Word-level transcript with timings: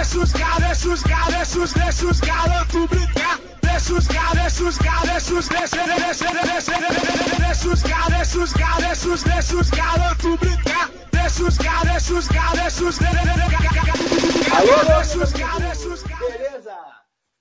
deixa 0.00 0.18
os 0.18 0.32
caras, 0.32 0.60
deixa 0.64 0.88
os 0.88 1.02
caras, 1.02 1.34
deixa 1.34 1.58
os, 1.58 1.72
deixa 1.74 2.06
os 2.06 2.20
garotos 2.20 2.86
brincar. 2.86 3.38
Deixa 3.60 3.92
os 3.92 4.08
caras, 4.08 4.34
deixa 4.34 4.64
os 4.64 4.78
caras, 4.78 5.10
deixa 5.10 5.34
os, 5.34 5.48
deixa, 5.48 5.76
deixa, 5.76 6.32
deixa, 6.42 6.80
deixa 7.36 7.68
os 7.68 7.82
caras, 7.82 8.16
deixa 8.16 8.38
os 8.38 8.52
caras, 8.54 8.86
deixa 8.86 9.08
os, 9.08 9.22
deixa 9.22 9.56
os 9.56 9.70
garotos 9.70 10.36
brincar. 10.40 10.88
Deixa 11.12 11.44
os 11.44 11.58
caras, 11.58 11.92
deixa 11.92 12.14
os 12.14 12.28
caras, 12.28 12.60
deixa 12.60 12.84
os, 12.84 12.98
Alô, 14.56 14.84
deixa 14.96 15.18
os 15.22 15.32
caras, 15.34 15.78
deixa 15.78 15.88
os 15.88 16.02
Beleza? 16.02 16.76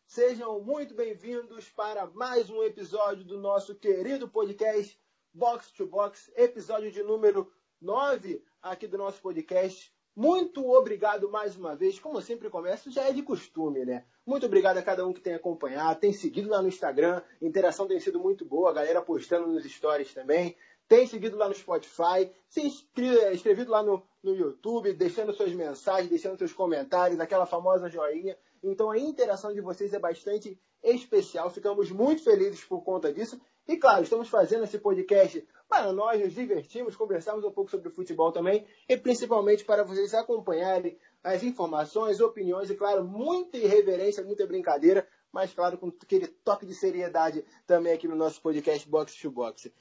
Sejam 0.05 0.61
muito 0.61 0.93
bem-vindos 0.93 1.69
para 1.69 2.07
mais 2.07 2.49
um 2.49 2.61
episódio 2.63 3.23
do 3.23 3.37
nosso 3.37 3.73
querido 3.73 4.27
podcast 4.27 4.99
Box 5.33 5.71
to 5.71 5.87
Box, 5.87 6.29
episódio 6.35 6.91
de 6.91 7.03
número 7.03 7.49
9 7.81 8.43
aqui 8.61 8.85
do 8.85 8.97
nosso 8.97 9.21
podcast. 9.21 9.97
Muito 10.21 10.69
obrigado 10.69 11.31
mais 11.31 11.55
uma 11.55 11.77
vez. 11.77 11.97
Como 11.97 12.21
sempre 12.21 12.49
começo, 12.49 12.91
já 12.91 13.07
é 13.07 13.13
de 13.13 13.23
costume, 13.23 13.85
né? 13.85 14.03
Muito 14.25 14.45
obrigado 14.45 14.77
a 14.77 14.81
cada 14.81 15.07
um 15.07 15.13
que 15.13 15.21
tem 15.21 15.33
acompanhado, 15.33 16.01
tem 16.01 16.11
seguido 16.11 16.49
lá 16.49 16.61
no 16.61 16.67
Instagram. 16.67 17.21
A 17.41 17.45
interação 17.45 17.87
tem 17.87 18.01
sido 18.01 18.19
muito 18.19 18.43
boa, 18.43 18.69
a 18.69 18.73
galera 18.73 19.01
postando 19.01 19.47
nos 19.47 19.63
stories 19.63 20.13
também. 20.13 20.57
Tem 20.89 21.07
seguido 21.07 21.37
lá 21.37 21.47
no 21.47 21.55
Spotify, 21.55 22.29
se 22.49 22.59
inscrito 22.59 23.71
lá 23.71 23.81
no, 23.81 24.03
no 24.21 24.35
YouTube, 24.35 24.91
deixando 24.91 25.31
suas 25.31 25.53
mensagens, 25.53 26.09
deixando 26.09 26.37
seus 26.37 26.51
comentários, 26.51 27.17
aquela 27.17 27.45
famosa 27.45 27.87
joinha. 27.87 28.37
Então 28.61 28.91
a 28.91 28.99
interação 28.99 29.53
de 29.53 29.61
vocês 29.61 29.93
é 29.93 29.99
bastante 29.99 30.59
especial. 30.83 31.49
Ficamos 31.49 31.91
muito 31.91 32.25
felizes 32.25 32.65
por 32.65 32.83
conta 32.83 33.13
disso. 33.13 33.39
E 33.65 33.77
claro, 33.77 34.03
estamos 34.03 34.27
fazendo 34.27 34.65
esse 34.65 34.79
podcast 34.79 35.47
para 35.69 35.93
nós 35.93 36.19
nos 36.19 36.33
divertirmos, 36.33 36.95
conversarmos 36.95 37.45
um 37.45 37.51
pouco 37.51 37.69
sobre 37.69 37.91
futebol 37.91 38.31
também 38.31 38.65
e 38.89 38.97
principalmente 38.97 39.63
para 39.63 39.83
vocês 39.83 40.15
acompanharem 40.15 40.97
as 41.23 41.43
informações, 41.43 42.19
opiniões 42.19 42.71
e, 42.71 42.75
claro, 42.75 43.03
muita 43.03 43.57
irreverência, 43.57 44.23
muita 44.23 44.47
brincadeira, 44.47 45.07
mas, 45.31 45.53
claro, 45.53 45.77
com 45.77 45.89
aquele 46.01 46.27
toque 46.27 46.65
de 46.65 46.73
seriedade 46.73 47.45
também 47.67 47.93
aqui 47.93 48.07
no 48.07 48.15
nosso 48.15 48.41
podcast 48.41 48.89
Box 48.89 49.15
to 49.15 49.29
Box. 49.29 49.71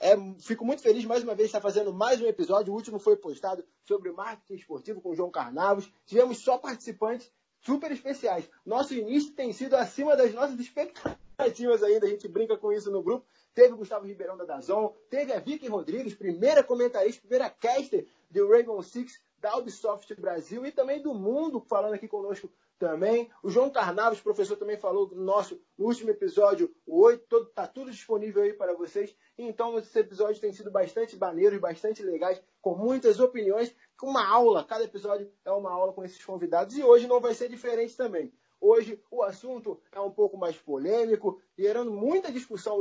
É, 0.00 0.16
fico 0.40 0.64
muito 0.64 0.82
feliz 0.82 1.04
mais 1.04 1.22
uma 1.22 1.34
vez 1.34 1.50
de 1.50 1.56
estar 1.56 1.60
fazendo 1.60 1.92
mais 1.92 2.20
um 2.22 2.26
episódio. 2.26 2.72
O 2.72 2.76
último 2.76 2.98
foi 2.98 3.16
postado 3.16 3.64
sobre 3.84 4.10
marketing 4.10 4.54
esportivo 4.54 5.02
com 5.02 5.10
o 5.10 5.14
João 5.14 5.30
Carnavos. 5.30 5.92
Tivemos 6.06 6.38
só 6.38 6.56
participantes 6.56 7.30
super 7.60 7.92
especiais. 7.92 8.48
Nosso 8.64 8.94
início 8.94 9.32
tem 9.34 9.52
sido 9.52 9.74
acima 9.74 10.16
das 10.16 10.32
nossas 10.32 10.58
expectativas 10.58 11.82
ainda. 11.82 12.06
A 12.06 12.10
gente 12.10 12.26
brinca 12.28 12.56
com 12.56 12.72
isso 12.72 12.90
no 12.90 13.02
grupo 13.02 13.26
teve 13.54 13.74
o 13.74 13.76
Gustavo 13.76 14.06
Ribeirão 14.06 14.36
da 14.36 14.44
Dazon, 14.44 14.92
teve 15.08 15.32
a 15.32 15.38
Vicky 15.38 15.68
Rodrigues, 15.68 16.14
primeira 16.14 16.62
comentarista, 16.62 17.20
primeira 17.20 17.48
caster 17.48 18.06
do 18.30 18.48
Rainbow 18.48 18.82
Six 18.82 19.20
da 19.38 19.56
Ubisoft 19.56 20.14
Brasil 20.14 20.64
e 20.66 20.72
também 20.72 21.02
do 21.02 21.14
mundo, 21.14 21.60
falando 21.60 21.94
aqui 21.94 22.08
conosco 22.08 22.50
também. 22.78 23.30
O 23.42 23.50
João 23.50 23.70
Carnavas, 23.70 24.20
professor, 24.20 24.56
também 24.56 24.76
falou 24.76 25.08
no 25.08 25.22
nosso 25.22 25.60
no 25.76 25.86
último 25.86 26.10
episódio, 26.10 26.74
o 26.86 27.02
8, 27.02 27.36
está 27.42 27.66
tudo 27.66 27.90
disponível 27.90 28.42
aí 28.42 28.52
para 28.52 28.74
vocês. 28.74 29.14
Então, 29.36 29.78
esses 29.78 29.94
episódios 29.94 30.38
têm 30.38 30.52
sido 30.52 30.70
bastante 30.70 31.16
maneiros, 31.16 31.60
bastante 31.60 32.02
legais, 32.02 32.42
com 32.60 32.74
muitas 32.74 33.20
opiniões, 33.20 33.74
com 33.98 34.08
uma 34.08 34.26
aula. 34.26 34.64
Cada 34.64 34.84
episódio 34.84 35.30
é 35.44 35.50
uma 35.50 35.70
aula 35.70 35.92
com 35.92 36.04
esses 36.04 36.24
convidados 36.24 36.76
e 36.76 36.82
hoje 36.82 37.06
não 37.06 37.20
vai 37.20 37.34
ser 37.34 37.48
diferente 37.48 37.96
também. 37.96 38.32
Hoje 38.60 39.00
o 39.10 39.22
assunto 39.22 39.80
é 39.92 40.00
um 40.00 40.10
pouco 40.10 40.36
mais 40.36 40.56
polêmico, 40.56 41.40
gerando 41.56 41.90
muita 41.90 42.32
discussão 42.32 42.76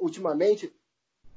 ultimamente, 0.00 0.74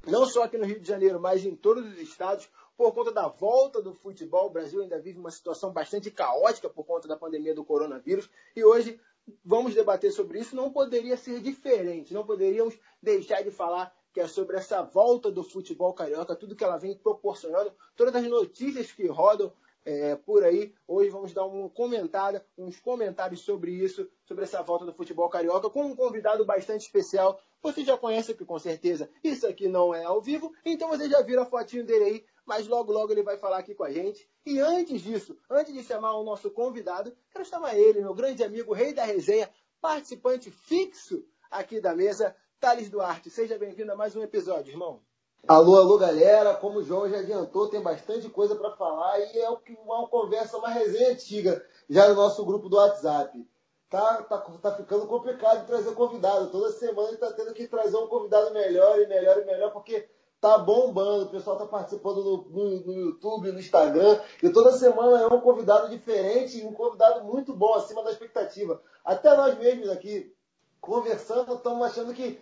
não 0.06 0.26
só 0.26 0.44
aqui 0.44 0.58
no 0.58 0.66
Rio 0.66 0.80
de 0.80 0.86
Janeiro, 0.86 1.20
mas 1.20 1.44
em 1.44 1.54
todos 1.54 1.84
os 1.86 1.98
estados, 1.98 2.48
por 2.76 2.92
conta 2.92 3.12
da 3.12 3.28
volta 3.28 3.80
do 3.80 3.94
futebol. 3.94 4.46
O 4.46 4.50
Brasil 4.50 4.82
ainda 4.82 4.98
vive 4.98 5.18
uma 5.18 5.30
situação 5.30 5.72
bastante 5.72 6.10
caótica 6.10 6.68
por 6.68 6.84
conta 6.84 7.08
da 7.08 7.16
pandemia 7.16 7.54
do 7.54 7.64
coronavírus. 7.64 8.28
E 8.54 8.64
hoje 8.64 9.00
vamos 9.44 9.74
debater 9.74 10.12
sobre 10.12 10.40
isso. 10.40 10.56
Não 10.56 10.72
poderia 10.72 11.16
ser 11.16 11.40
diferente, 11.40 12.12
não 12.12 12.26
poderíamos 12.26 12.78
deixar 13.00 13.42
de 13.42 13.50
falar 13.50 13.94
que 14.12 14.20
é 14.20 14.28
sobre 14.28 14.56
essa 14.56 14.80
volta 14.80 15.28
do 15.28 15.42
futebol 15.42 15.92
carioca, 15.92 16.36
tudo 16.36 16.54
que 16.54 16.62
ela 16.62 16.76
vem 16.76 16.96
proporcionando, 16.96 17.72
todas 17.96 18.14
as 18.14 18.22
notícias 18.24 18.92
que 18.92 19.08
rodam 19.08 19.52
é, 19.84 20.16
por 20.16 20.42
aí. 20.44 20.74
Hoje 20.86 21.10
vamos 21.10 21.32
dar 21.32 21.44
uma 21.44 21.68
comentada, 21.68 22.44
uns 22.56 22.80
comentários 22.80 23.40
sobre 23.40 23.72
isso, 23.72 24.08
sobre 24.24 24.44
essa 24.44 24.62
volta 24.62 24.84
do 24.84 24.94
futebol 24.94 25.28
carioca, 25.28 25.68
com 25.68 25.84
um 25.84 25.96
convidado 25.96 26.44
bastante 26.44 26.82
especial. 26.82 27.40
Você 27.62 27.84
já 27.84 27.96
conhece, 27.96 28.34
que 28.34 28.44
com 28.44 28.58
certeza 28.58 29.10
isso 29.22 29.46
aqui 29.46 29.68
não 29.68 29.94
é 29.94 30.04
ao 30.04 30.20
vivo, 30.20 30.52
então 30.64 30.88
você 30.88 31.08
já 31.08 31.22
viu 31.22 31.40
a 31.40 31.46
fotinho 31.46 31.84
dele 31.84 32.04
aí, 32.04 32.24
mas 32.44 32.66
logo 32.66 32.92
logo 32.92 33.12
ele 33.12 33.22
vai 33.22 33.38
falar 33.38 33.58
aqui 33.58 33.74
com 33.74 33.84
a 33.84 33.90
gente. 33.90 34.28
E 34.44 34.58
antes 34.58 35.02
disso, 35.02 35.38
antes 35.50 35.72
de 35.72 35.82
chamar 35.82 36.16
o 36.16 36.24
nosso 36.24 36.50
convidado, 36.50 37.16
quero 37.30 37.44
chamar 37.44 37.76
ele, 37.76 38.00
meu 38.00 38.14
grande 38.14 38.42
amigo, 38.42 38.74
rei 38.74 38.92
da 38.92 39.04
resenha, 39.04 39.50
participante 39.80 40.50
fixo 40.50 41.24
aqui 41.50 41.80
da 41.80 41.94
mesa, 41.94 42.36
Thales 42.60 42.90
Duarte. 42.90 43.30
Seja 43.30 43.58
bem-vindo 43.58 43.92
a 43.92 43.96
mais 43.96 44.14
um 44.16 44.22
episódio, 44.22 44.72
irmão. 44.72 45.02
Alô, 45.46 45.76
alô, 45.76 45.98
galera. 45.98 46.54
Como 46.54 46.78
o 46.78 46.82
João 46.82 47.08
já 47.08 47.18
adiantou, 47.18 47.68
tem 47.68 47.82
bastante 47.82 48.30
coisa 48.30 48.56
para 48.56 48.70
falar 48.70 49.20
e 49.20 49.38
é 49.38 49.50
uma 49.84 50.08
conversa, 50.08 50.56
uma 50.56 50.70
resenha 50.70 51.10
antiga 51.10 51.62
já 51.88 52.08
no 52.08 52.14
nosso 52.14 52.42
grupo 52.46 52.66
do 52.66 52.76
WhatsApp. 52.76 53.46
Tá, 53.90 54.22
tá, 54.22 54.38
tá 54.38 54.72
ficando 54.74 55.06
complicado 55.06 55.66
trazer 55.66 55.92
convidado. 55.92 56.50
Toda 56.50 56.72
semana 56.72 57.10
está 57.10 57.30
tendo 57.30 57.52
que 57.52 57.68
trazer 57.68 57.96
um 57.98 58.06
convidado 58.06 58.54
melhor 58.54 58.98
e 58.98 59.06
melhor 59.06 59.38
e 59.38 59.44
melhor, 59.44 59.70
porque 59.70 60.08
tá 60.40 60.56
bombando. 60.56 61.26
O 61.26 61.30
pessoal 61.30 61.58
tá 61.58 61.66
participando 61.66 62.24
no, 62.24 62.36
no, 62.48 62.80
no 62.80 62.92
YouTube, 62.94 63.52
no 63.52 63.60
Instagram. 63.60 64.18
E 64.42 64.48
toda 64.48 64.72
semana 64.72 65.20
é 65.20 65.26
um 65.26 65.42
convidado 65.42 65.90
diferente 65.90 66.58
e 66.58 66.64
um 66.64 66.72
convidado 66.72 67.22
muito 67.22 67.54
bom, 67.54 67.74
acima 67.74 68.02
da 68.02 68.10
expectativa. 68.10 68.80
Até 69.04 69.36
nós 69.36 69.58
mesmos 69.58 69.90
aqui, 69.90 70.34
conversando, 70.80 71.54
estamos 71.54 71.86
achando 71.86 72.14
que 72.14 72.40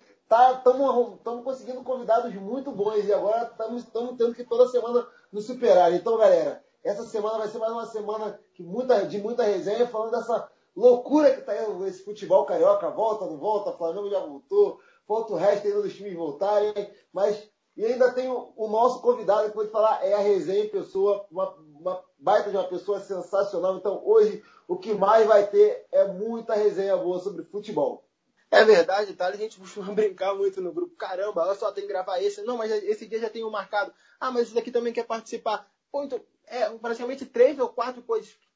estamos 0.57 1.21
tá, 1.23 1.43
conseguindo 1.43 1.83
convidados 1.83 2.35
muito 2.35 2.71
bons 2.73 3.05
e 3.05 3.13
agora 3.13 3.45
estamos 3.45 3.85
tendo 4.17 4.35
que 4.35 4.45
toda 4.45 4.69
semana 4.69 5.07
nos 5.31 5.47
superar. 5.47 5.93
Então, 5.93 6.17
galera, 6.17 6.63
essa 6.83 7.05
semana 7.05 7.39
vai 7.39 7.49
ser 7.49 7.59
mais 7.59 7.73
uma 7.73 7.87
semana 7.87 8.41
que 8.55 8.63
muita, 8.63 9.07
de 9.07 9.19
muita 9.19 9.43
resenha, 9.43 9.87
falando 9.87 10.13
dessa 10.13 10.51
loucura 10.75 11.33
que 11.33 11.41
está 11.41 11.55
esse 11.87 12.05
futebol 12.05 12.45
carioca, 12.45 12.91
volta, 12.91 13.27
não 13.27 13.37
volta, 13.37 13.73
Flamengo 13.73 14.11
já 14.11 14.21
voltou, 14.21 14.81
falta 15.07 15.35
o 15.35 15.37
resto 15.37 15.67
ainda 15.67 15.83
dos 15.83 15.95
times 15.95 16.15
voltarem, 16.15 16.91
mas 17.13 17.51
e 17.77 17.85
ainda 17.87 18.13
tem 18.13 18.29
o, 18.29 18.53
o 18.57 18.69
nosso 18.69 19.01
convidado 19.01 19.49
que 19.49 19.55
pode 19.55 19.71
falar, 19.71 20.05
é 20.05 20.13
a 20.13 20.19
resenha 20.19 20.69
pessoa, 20.69 21.27
uma, 21.31 21.55
uma 21.79 22.05
baita 22.19 22.51
de 22.51 22.57
uma 22.57 22.69
pessoa 22.69 23.01
sensacional. 23.01 23.77
Então, 23.77 24.03
hoje, 24.05 24.43
o 24.69 24.77
que 24.77 24.93
mais 24.93 25.27
vai 25.27 25.47
ter 25.47 25.87
é 25.91 26.07
muita 26.07 26.55
resenha 26.55 26.97
boa 26.97 27.19
sobre 27.19 27.45
futebol. 27.45 28.05
É 28.53 28.65
verdade, 28.65 29.15
tá? 29.15 29.29
A 29.29 29.37
gente 29.37 29.59
costuma 29.59 29.93
brincar 29.97 30.35
muito 30.35 30.61
no 30.61 30.73
grupo. 30.73 30.95
Caramba, 30.95 31.43
olha 31.47 31.55
só, 31.55 31.73
tem 31.73 31.85
que 31.85 31.89
gravar 31.89 32.21
esse. 32.23 32.43
Não, 32.43 32.59
mas 32.59 32.71
esse 32.71 33.07
dia 33.07 33.19
já 33.19 33.31
tem 33.31 33.43
um 33.45 33.51
marcado. 33.51 33.93
Ah, 34.21 34.31
mas 34.31 34.43
esse 34.45 34.55
daqui 34.55 34.71
também 34.71 34.93
quer 34.93 35.07
participar. 35.07 35.67
Pô, 35.91 36.05
então, 36.05 36.23
é 36.47 36.69
praticamente 36.79 37.25
três 37.25 37.59
ou 37.59 37.71
quatro 37.71 38.05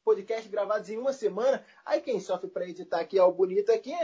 podcasts 0.05 0.51
gravados 0.51 0.91
em 0.91 0.99
uma 0.99 1.15
semana. 1.15 1.65
Aí 1.85 2.03
quem 2.03 2.21
sofre 2.21 2.49
para 2.49 2.69
editar 2.69 3.01
aqui 3.01 3.19
é 3.19 3.23
o 3.23 3.33
bonito 3.33 3.73
aqui, 3.73 3.95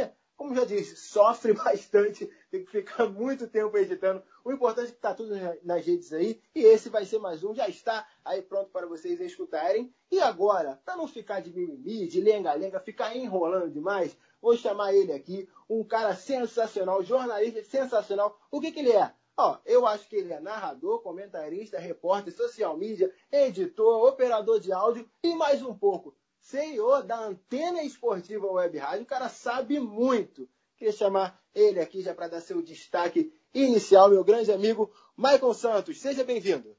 como 0.42 0.56
já 0.56 0.64
disse, 0.64 0.96
sofre 0.96 1.52
bastante, 1.54 2.28
tem 2.50 2.64
que 2.64 2.70
ficar 2.70 3.06
muito 3.08 3.46
tempo 3.46 3.78
editando. 3.78 4.22
O 4.44 4.52
importante 4.52 4.88
é 4.88 4.90
que 4.90 4.96
está 4.96 5.14
tudo 5.14 5.32
nas 5.62 5.86
redes 5.86 6.12
aí. 6.12 6.42
E 6.54 6.64
esse 6.64 6.88
vai 6.88 7.04
ser 7.04 7.20
mais 7.20 7.44
um, 7.44 7.54
já 7.54 7.68
está 7.68 8.06
aí 8.24 8.42
pronto 8.42 8.68
para 8.70 8.86
vocês 8.86 9.20
escutarem. 9.20 9.94
E 10.10 10.20
agora, 10.20 10.80
para 10.84 10.96
não 10.96 11.06
ficar 11.06 11.40
de 11.40 11.52
mimimi, 11.52 12.08
de 12.08 12.20
lenga-lenga, 12.20 12.80
ficar 12.80 13.16
enrolando 13.16 13.70
demais, 13.70 14.16
Vou 14.42 14.56
chamar 14.56 14.92
ele 14.92 15.12
aqui, 15.12 15.48
um 15.70 15.84
cara 15.84 16.16
sensacional, 16.16 17.00
jornalista 17.04 17.62
sensacional. 17.62 18.36
O 18.50 18.60
que, 18.60 18.72
que 18.72 18.80
ele 18.80 18.90
é? 18.90 19.14
Ó, 19.36 19.56
eu 19.64 19.86
acho 19.86 20.08
que 20.08 20.16
ele 20.16 20.32
é 20.32 20.40
narrador, 20.40 21.00
comentarista, 21.00 21.78
repórter, 21.78 22.34
social 22.34 22.76
media, 22.76 23.14
editor, 23.30 24.04
operador 24.04 24.58
de 24.58 24.72
áudio 24.72 25.08
e 25.22 25.32
mais 25.36 25.62
um 25.62 25.72
pouco. 25.72 26.12
CEO 26.42 27.02
da 27.04 27.18
Antena 27.18 27.82
Esportiva 27.82 28.50
Web 28.50 28.76
Rádio. 28.76 29.04
O 29.04 29.06
cara 29.06 29.28
sabe 29.28 29.78
muito. 29.78 30.48
Queria 30.76 30.92
chamar 30.92 31.40
ele 31.54 31.78
aqui 31.78 32.02
já 32.02 32.12
para 32.12 32.28
dar 32.28 32.40
seu 32.40 32.60
destaque 32.60 33.32
inicial, 33.54 34.10
meu 34.10 34.24
grande 34.24 34.50
amigo 34.50 34.92
Michael 35.16 35.54
Santos. 35.54 36.00
Seja 36.00 36.24
bem-vindo. 36.24 36.76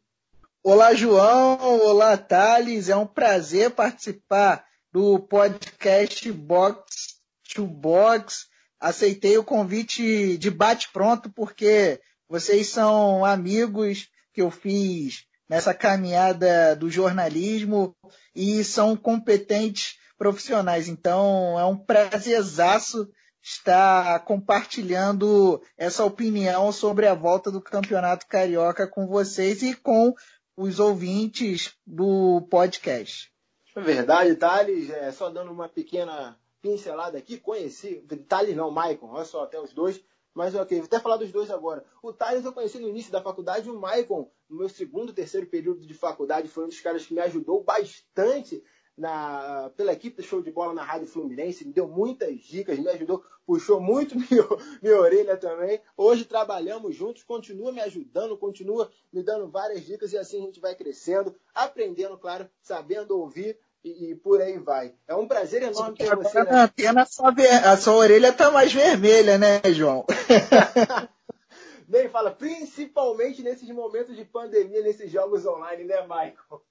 Olá, 0.62 0.94
João. 0.94 1.80
Olá, 1.80 2.18
Thales. 2.18 2.90
É 2.90 2.96
um 2.96 3.08
prazer 3.08 3.72
participar 3.72 4.66
do 4.92 5.18
podcast 5.18 6.30
Box 6.32 7.22
to 7.56 7.66
Box. 7.66 8.48
Aceitei 8.80 9.38
o 9.38 9.46
convite 9.46 10.38
de 10.38 10.52
bate-pronto 10.52 11.32
porque 11.32 12.02
vocês 12.28 12.68
são 12.68 13.24
amigos 13.24 14.10
que 14.34 14.42
eu 14.42 14.52
fiz 14.52 15.26
nessa 15.54 15.72
caminhada 15.72 16.76
do 16.76 16.90
jornalismo 16.90 17.96
e 18.36 18.64
são 18.64 18.98
competentes 18.98 20.00
profissionais. 20.18 20.88
Então 20.88 21.60
é 21.60 21.64
um 21.64 21.78
prazerzaço 21.78 23.08
estar 23.40 24.26
compartilhando 24.26 25.62
essa 25.78 26.04
opinião 26.04 26.72
sobre 26.72 27.06
a 27.06 27.14
volta 27.14 27.52
do 27.52 27.62
Campeonato 27.62 28.26
Carioca 28.26 28.88
com 28.88 29.06
vocês 29.06 29.62
e 29.62 29.76
com 29.76 30.16
os 30.58 30.80
ouvintes 30.80 31.76
do 31.86 32.42
podcast. 32.50 33.32
É 33.76 33.82
verdade, 33.82 34.34
Thales, 34.36 34.90
é, 34.90 35.12
só 35.12 35.30
dando 35.30 35.52
uma 35.52 35.70
pequena 35.70 36.36
pincelada 36.64 37.20
aqui, 37.20 37.38
conheci, 37.38 38.04
Thales 38.28 38.56
não, 38.56 38.72
Maicon, 38.72 39.12
olha 39.12 39.26
só, 39.26 39.44
até 39.44 39.60
os 39.60 39.72
dois, 39.72 40.02
mas 40.34 40.56
ok, 40.56 40.80
vou 40.80 40.86
até 40.86 41.00
falar 41.00 41.18
dos 41.18 41.32
dois 41.32 41.52
agora. 41.52 41.86
O 42.02 42.12
Thales 42.12 42.46
eu 42.46 42.54
conheci 42.54 42.80
no 42.80 42.90
início 42.90 43.12
da 43.12 43.22
faculdade, 43.22 43.70
o 43.70 43.80
Maicon, 43.80 44.30
no 44.50 44.58
meu 44.58 44.70
segundo, 44.70 45.14
terceiro 45.14 45.48
período 45.48 45.86
de 45.86 45.94
faculdade, 45.94 46.48
foi 46.48 46.66
um 46.66 46.70
dos 46.70 46.80
caras 46.80 47.06
que 47.06 47.14
me 47.14 47.22
ajudou 47.22 47.64
bastante 47.64 48.64
na, 48.98 49.72
pela 49.76 49.94
equipe 49.94 50.18
do 50.18 50.24
Show 50.24 50.42
de 50.42 50.52
Bola 50.52 50.74
na 50.74 50.84
Rádio 50.84 51.08
Fluminense, 51.08 51.66
me 51.66 51.74
deu 51.74 51.88
muitas 51.88 52.40
dicas, 52.42 52.78
me 52.78 52.90
ajudou, 52.90 53.24
puxou 53.46 53.80
muito 53.80 54.16
minha, 54.18 54.44
minha 54.82 55.00
orelha 55.00 55.36
também. 55.36 55.82
Hoje 55.98 56.26
trabalhamos 56.26 56.96
juntos, 56.96 57.24
continua 57.24 57.72
me 57.72 57.82
ajudando, 57.82 58.38
continua 58.38 58.90
me 59.12 59.24
dando 59.24 59.50
várias 59.50 59.86
dicas 59.86 60.14
e 60.14 60.18
assim 60.18 60.38
a 60.42 60.46
gente 60.46 60.60
vai 60.60 60.76
crescendo, 60.76 61.36
aprendendo, 61.54 62.18
claro, 62.18 62.50
sabendo 62.62 63.18
ouvir 63.18 63.58
e, 63.84 64.12
e, 64.12 64.16
por 64.16 64.42
aí 64.42 64.58
vai. 64.58 64.94
É 65.08 65.14
um 65.14 65.28
prazer 65.28 65.64
enorme 65.64 65.98
ter 65.98 66.16
você. 66.16 66.44
Né? 66.44 66.52
Na 66.52 66.64
antena, 66.64 67.02
a 67.04 67.78
sua 67.78 67.96
orelha 67.96 68.30
está 68.30 68.50
mais 68.50 68.74
vermelha, 68.74 69.38
né, 69.38 69.62
João? 69.74 70.06
Bem, 71.88 72.10
fala, 72.10 72.32
principalmente 72.32 73.44
nesses 73.44 73.70
momentos 73.70 74.16
de 74.16 74.24
pandemia, 74.26 74.82
nesses 74.82 75.12
jogos 75.12 75.46
online, 75.46 75.84
né, 75.84 76.02
Michael? 76.02 76.64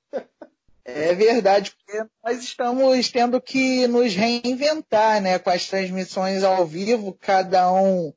É 0.85 1.15
verdade, 1.15 1.71
porque 1.71 2.05
nós 2.25 2.43
estamos 2.43 3.09
tendo 3.11 3.41
que 3.41 3.87
nos 3.87 4.15
reinventar, 4.15 5.21
né, 5.21 5.39
com 5.39 5.51
as 5.51 5.69
transmissões 5.69 6.43
ao 6.43 6.67
vivo, 6.67 7.17
cada 7.21 7.73
um 7.73 8.13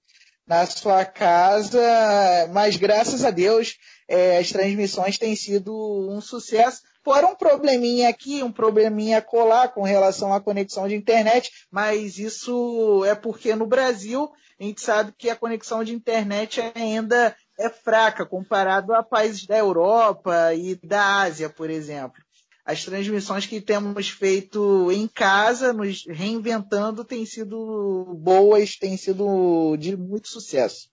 na 0.47 0.65
sua 0.65 1.05
casa, 1.05 1.79
mas 2.51 2.75
graças 2.75 3.23
a 3.23 3.29
Deus 3.29 3.77
é, 4.07 4.37
as 4.37 4.49
transmissões 4.51 5.17
têm 5.17 5.35
sido 5.35 5.73
um 6.09 6.21
sucesso. 6.21 6.81
Fora 7.05 7.27
um 7.27 7.35
probleminha 7.35 8.09
aqui, 8.09 8.41
um 8.41 8.51
probleminha 8.51 9.21
colar 9.21 9.67
com 9.67 9.83
relação 9.83 10.33
à 10.33 10.41
conexão 10.41 10.87
de 10.87 10.95
internet, 10.95 11.51
mas 11.69 12.17
isso 12.17 13.05
é 13.05 13.13
porque 13.13 13.55
no 13.55 13.67
Brasil 13.67 14.27
a 14.59 14.63
gente 14.63 14.81
sabe 14.81 15.13
que 15.15 15.29
a 15.29 15.35
conexão 15.35 15.83
de 15.83 15.93
internet 15.93 16.59
ainda 16.73 17.35
é 17.59 17.69
fraca 17.69 18.25
comparado 18.25 18.91
a 18.91 19.03
países 19.03 19.45
da 19.45 19.55
Europa 19.55 20.51
e 20.55 20.75
da 20.83 21.21
Ásia, 21.21 21.47
por 21.47 21.69
exemplo 21.69 22.25
as 22.65 22.83
transmissões 22.83 23.45
que 23.45 23.61
temos 23.61 24.09
feito 24.09 24.91
em 24.91 25.07
casa, 25.07 25.71
nos 25.71 26.03
reinventando, 26.07 27.05
têm 27.05 27.23
sido 27.23 28.17
boas, 28.17 28.75
têm 28.75 28.97
sido 28.97 29.77
de 29.77 29.95
muito 29.95 30.27
sucesso. 30.27 30.89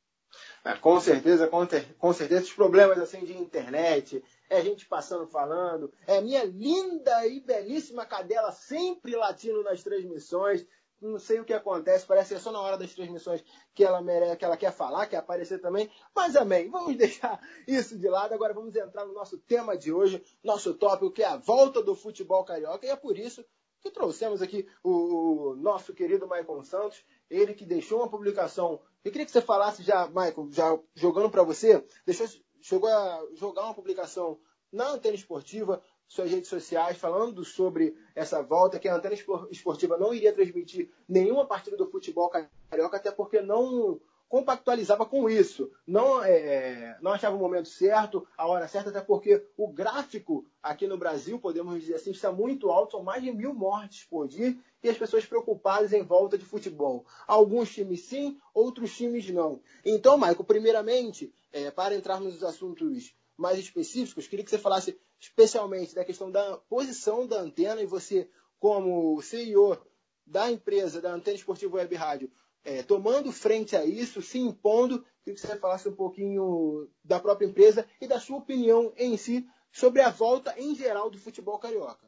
É, 0.64 0.74
com 0.74 1.00
certeza, 1.00 1.48
com, 1.48 1.66
com 1.98 2.12
certeza, 2.12 2.42
os 2.42 2.52
problemas 2.52 2.98
assim 2.98 3.24
de 3.24 3.32
internet, 3.32 4.22
é 4.52 4.62
gente 4.62 4.86
passando 4.86 5.26
falando, 5.26 5.92
é 6.06 6.20
minha 6.20 6.44
linda 6.44 7.26
e 7.26 7.40
belíssima 7.40 8.06
cadela 8.06 8.52
sempre 8.52 9.16
latindo 9.16 9.62
nas 9.62 9.82
transmissões 9.82 10.66
não 11.02 11.18
sei 11.18 11.40
o 11.40 11.44
que 11.44 11.52
acontece, 11.52 12.06
parece 12.06 12.28
que 12.28 12.34
é 12.36 12.38
só 12.38 12.52
na 12.52 12.60
hora 12.60 12.78
das 12.78 12.94
transmissões 12.94 13.42
que 13.74 13.84
ela 13.84 14.00
merece, 14.00 14.36
que 14.36 14.44
ela 14.44 14.56
quer 14.56 14.72
falar, 14.72 15.06
quer 15.06 15.16
aparecer 15.16 15.60
também. 15.60 15.90
Mas 16.14 16.36
amém, 16.36 16.70
vamos 16.70 16.94
deixar 16.96 17.40
isso 17.66 17.98
de 17.98 18.08
lado. 18.08 18.32
Agora 18.32 18.54
vamos 18.54 18.74
entrar 18.76 19.04
no 19.04 19.12
nosso 19.12 19.36
tema 19.38 19.76
de 19.76 19.92
hoje, 19.92 20.22
nosso 20.44 20.74
tópico, 20.74 21.10
que 21.10 21.22
é 21.22 21.26
a 21.26 21.36
volta 21.36 21.82
do 21.82 21.96
futebol 21.96 22.44
carioca. 22.44 22.86
E 22.86 22.90
é 22.90 22.96
por 22.96 23.18
isso 23.18 23.44
que 23.80 23.90
trouxemos 23.90 24.40
aqui 24.40 24.66
o, 24.84 25.56
nosso 25.56 25.92
querido 25.92 26.28
Maicon 26.28 26.62
Santos, 26.62 27.04
ele 27.28 27.52
que 27.52 27.66
deixou 27.66 27.98
uma 27.98 28.08
publicação. 28.08 28.80
Eu 29.04 29.10
queria 29.10 29.26
que 29.26 29.32
você 29.32 29.40
falasse 29.40 29.82
já, 29.82 30.06
Maicon, 30.06 30.48
já 30.52 30.78
jogando 30.94 31.28
para 31.28 31.42
você, 31.42 31.84
deixou, 32.06 32.28
chegou 32.62 32.88
a 32.88 33.26
jogar 33.34 33.64
uma 33.64 33.74
publicação 33.74 34.38
na 34.72 34.88
antena 34.92 35.14
esportiva 35.14 35.82
suas 36.12 36.30
redes 36.30 36.48
sociais 36.48 36.98
falando 36.98 37.42
sobre 37.42 37.96
essa 38.14 38.42
volta, 38.42 38.78
que 38.78 38.86
a 38.86 38.94
Antena 38.94 39.14
Esportiva 39.50 39.96
não 39.96 40.12
iria 40.12 40.32
transmitir 40.32 40.90
nenhuma 41.08 41.46
partida 41.46 41.74
do 41.74 41.90
futebol 41.90 42.30
carioca, 42.68 42.98
até 42.98 43.10
porque 43.10 43.40
não 43.40 43.98
compactualizava 44.28 45.06
com 45.06 45.28
isso. 45.28 45.70
Não, 45.86 46.22
é, 46.22 46.98
não 47.00 47.12
achava 47.12 47.36
o 47.36 47.38
momento 47.38 47.68
certo, 47.68 48.26
a 48.36 48.46
hora 48.46 48.68
certa, 48.68 48.90
até 48.90 49.00
porque 49.00 49.46
o 49.56 49.68
gráfico 49.68 50.44
aqui 50.62 50.86
no 50.86 50.98
Brasil, 50.98 51.38
podemos 51.38 51.80
dizer 51.80 51.94
assim, 51.94 52.10
está 52.10 52.30
muito 52.30 52.70
alto, 52.70 52.92
são 52.92 53.02
mais 53.02 53.22
de 53.22 53.32
mil 53.32 53.54
mortes 53.54 54.04
por 54.04 54.28
dia, 54.28 54.54
e 54.82 54.88
as 54.88 54.98
pessoas 54.98 55.24
preocupadas 55.24 55.94
em 55.94 56.02
volta 56.02 56.36
de 56.36 56.44
futebol. 56.44 57.06
Alguns 57.26 57.72
times 57.72 58.02
sim, 58.02 58.38
outros 58.52 58.94
times 58.94 59.30
não. 59.30 59.60
Então, 59.82 60.18
Michael, 60.18 60.44
primeiramente, 60.44 61.32
é, 61.52 61.70
para 61.70 61.94
entrarmos 61.94 62.34
nos 62.34 62.42
assuntos 62.42 63.14
mais 63.36 63.58
específicos, 63.58 64.26
queria 64.26 64.44
que 64.44 64.50
você 64.50 64.58
falasse 64.58 64.98
especialmente 65.20 65.94
da 65.94 66.04
questão 66.04 66.30
da 66.30 66.56
posição 66.68 67.26
da 67.26 67.40
antena 67.40 67.80
e 67.80 67.86
você, 67.86 68.28
como 68.58 69.20
CEO 69.22 69.78
da 70.26 70.50
empresa, 70.50 71.00
da 71.00 71.12
Antena 71.12 71.36
Esportiva 71.36 71.76
Web 71.76 71.94
Rádio, 71.94 72.30
é, 72.64 72.82
tomando 72.82 73.32
frente 73.32 73.76
a 73.76 73.84
isso, 73.84 74.22
se 74.22 74.38
impondo, 74.38 75.04
queria 75.24 75.34
que 75.34 75.40
você 75.40 75.56
falasse 75.56 75.88
um 75.88 75.94
pouquinho 75.94 76.88
da 77.04 77.18
própria 77.18 77.46
empresa 77.46 77.86
e 78.00 78.06
da 78.06 78.20
sua 78.20 78.38
opinião 78.38 78.92
em 78.96 79.16
si 79.16 79.46
sobre 79.72 80.00
a 80.00 80.10
volta 80.10 80.54
em 80.56 80.74
geral 80.74 81.10
do 81.10 81.18
futebol 81.18 81.58
carioca. 81.58 82.06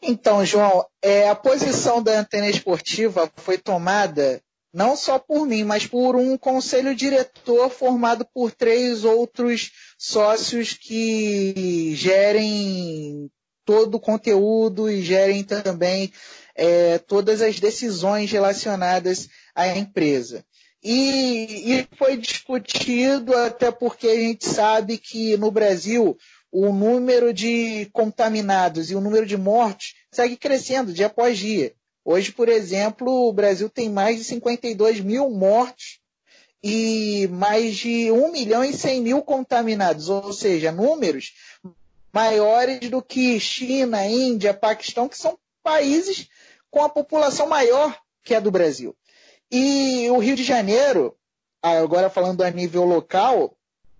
Então, 0.00 0.44
João, 0.44 0.86
é, 1.02 1.28
a 1.28 1.34
posição 1.34 2.02
da 2.02 2.20
antena 2.20 2.48
esportiva 2.48 3.30
foi 3.36 3.58
tomada 3.58 4.42
não 4.72 4.96
só 4.96 5.18
por 5.18 5.46
mim, 5.46 5.64
mas 5.64 5.86
por 5.86 6.16
um 6.16 6.36
conselho 6.36 6.94
diretor 6.94 7.70
formado 7.70 8.26
por 8.34 8.52
três 8.52 9.04
outros 9.04 9.70
sócios 9.98 10.74
que 10.74 11.94
gerem 11.94 13.30
todo 13.64 13.96
o 13.96 14.00
conteúdo 14.00 14.90
e 14.90 15.02
gerem 15.02 15.44
também 15.44 16.12
é, 16.54 16.98
todas 16.98 17.42
as 17.42 17.60
decisões 17.60 18.30
relacionadas 18.30 19.28
à 19.54 19.68
empresa. 19.76 20.44
E, 20.82 21.74
e 21.74 21.88
foi 21.96 22.16
discutido 22.16 23.34
até 23.34 23.70
porque 23.70 24.06
a 24.06 24.14
gente 24.14 24.46
sabe 24.46 24.96
que 24.96 25.36
no 25.36 25.50
Brasil 25.50 26.16
o 26.50 26.72
número 26.72 27.32
de 27.32 27.88
contaminados 27.92 28.90
e 28.90 28.94
o 28.94 29.00
número 29.00 29.26
de 29.26 29.36
mortes 29.36 29.94
segue 30.10 30.36
crescendo 30.36 30.92
dia 30.92 31.06
após 31.06 31.36
dia. 31.36 31.74
Hoje, 32.10 32.32
por 32.32 32.48
exemplo, 32.48 33.28
o 33.28 33.32
Brasil 33.34 33.68
tem 33.68 33.90
mais 33.90 34.16
de 34.16 34.24
52 34.24 35.00
mil 35.00 35.28
mortes 35.28 36.00
e 36.64 37.28
mais 37.30 37.76
de 37.76 38.10
1 38.10 38.32
milhão 38.32 38.64
e 38.64 38.72
100 38.72 39.02
mil 39.02 39.20
contaminados, 39.20 40.08
ou 40.08 40.32
seja, 40.32 40.72
números 40.72 41.34
maiores 42.10 42.88
do 42.88 43.02
que 43.02 43.38
China, 43.38 44.06
Índia, 44.06 44.54
Paquistão, 44.54 45.06
que 45.06 45.18
são 45.18 45.38
países 45.62 46.30
com 46.70 46.82
a 46.82 46.88
população 46.88 47.46
maior 47.46 47.94
que 48.24 48.34
a 48.34 48.40
do 48.40 48.50
Brasil. 48.50 48.96
E 49.50 50.08
o 50.08 50.16
Rio 50.16 50.34
de 50.34 50.44
Janeiro, 50.44 51.14
agora 51.62 52.08
falando 52.08 52.40
a 52.40 52.50
nível 52.50 52.86
local, 52.86 53.54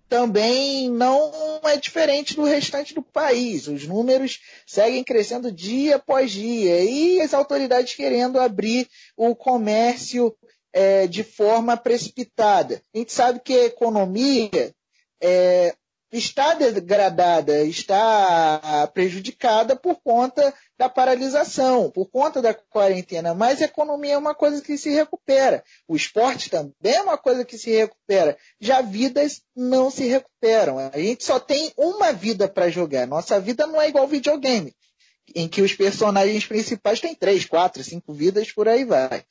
também 0.08 0.90
não 0.90 1.60
é 1.64 1.76
diferente 1.76 2.34
do 2.34 2.44
restante 2.44 2.94
do 2.94 3.02
país. 3.02 3.68
Os 3.68 3.86
números 3.86 4.40
seguem 4.66 5.04
crescendo 5.04 5.52
dia 5.52 5.96
após 5.96 6.30
dia 6.30 6.82
e 6.82 7.20
as 7.20 7.34
autoridades 7.34 7.94
querendo 7.94 8.40
abrir 8.40 8.88
o 9.16 9.36
comércio 9.36 10.34
é, 10.72 11.06
de 11.06 11.22
forma 11.22 11.76
precipitada. 11.76 12.82
A 12.94 12.98
gente 12.98 13.12
sabe 13.12 13.40
que 13.40 13.52
a 13.52 13.64
economia 13.66 14.74
é, 15.20 15.74
está 16.10 16.54
degradada, 16.54 17.62
está 17.64 18.88
prejudicada 18.92 19.76
por 19.76 20.00
conta 20.02 20.54
da 20.76 20.88
paralisação, 20.88 21.90
por 21.90 22.06
conta 22.06 22.40
da 22.40 22.54
quarentena. 22.54 23.34
Mas 23.34 23.60
a 23.60 23.66
economia 23.66 24.14
é 24.14 24.18
uma 24.18 24.34
coisa 24.34 24.62
que 24.62 24.78
se 24.78 24.90
recupera. 24.90 25.62
O 25.86 25.94
esporte 25.94 26.50
também 26.50 26.94
é 26.94 27.02
uma 27.02 27.18
coisa 27.18 27.44
que 27.44 27.58
se 27.58 27.70
recupera. 27.70 28.38
Já 28.60 28.80
vidas 28.80 29.42
não 29.54 29.90
se 29.90 30.06
recuperam. 30.06 30.78
A 30.78 30.98
gente 30.98 31.24
só 31.24 31.38
tem 31.38 31.72
uma 31.76 32.12
vida 32.12 32.48
para 32.48 32.70
jogar. 32.70 33.06
Nossa 33.06 33.38
vida 33.40 33.66
não 33.66 33.80
é 33.80 33.88
igual 33.88 34.06
videogame, 34.06 34.74
em 35.34 35.48
que 35.48 35.60
os 35.60 35.74
personagens 35.74 36.46
principais 36.46 37.00
têm 37.00 37.14
três, 37.14 37.44
quatro, 37.44 37.84
cinco 37.84 38.14
vidas, 38.14 38.50
por 38.52 38.68
aí 38.68 38.84
vai. 38.84 39.24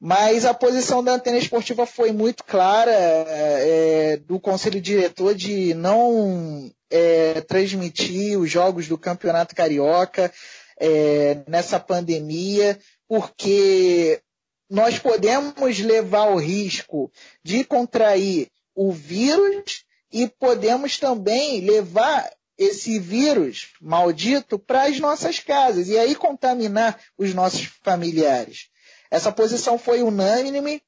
Mas 0.00 0.44
a 0.44 0.52
posição 0.52 1.02
da 1.02 1.12
antena 1.12 1.38
esportiva 1.38 1.86
foi 1.86 2.12
muito 2.12 2.44
clara 2.44 2.92
é, 2.92 4.18
do 4.18 4.38
conselho 4.38 4.80
diretor 4.80 5.34
de 5.34 5.72
não 5.74 6.70
é, 6.90 7.40
transmitir 7.42 8.38
os 8.38 8.50
jogos 8.50 8.86
do 8.88 8.98
Campeonato 8.98 9.54
Carioca 9.54 10.30
é, 10.78 11.38
nessa 11.48 11.80
pandemia, 11.80 12.78
porque 13.08 14.20
nós 14.68 14.98
podemos 14.98 15.78
levar 15.78 16.30
o 16.30 16.36
risco 16.36 17.10
de 17.42 17.64
contrair 17.64 18.48
o 18.74 18.92
vírus 18.92 19.84
e 20.12 20.28
podemos 20.28 20.98
também 20.98 21.60
levar 21.62 22.30
esse 22.58 22.98
vírus 22.98 23.72
maldito 23.80 24.58
para 24.58 24.84
as 24.84 24.98
nossas 24.98 25.38
casas 25.38 25.88
e 25.88 25.98
aí 25.98 26.14
contaminar 26.14 26.98
os 27.16 27.34
nossos 27.34 27.64
familiares. 27.82 28.68
Essa 29.10 29.32
posição 29.32 29.78
foi 29.78 30.02
unânime, 30.02 30.82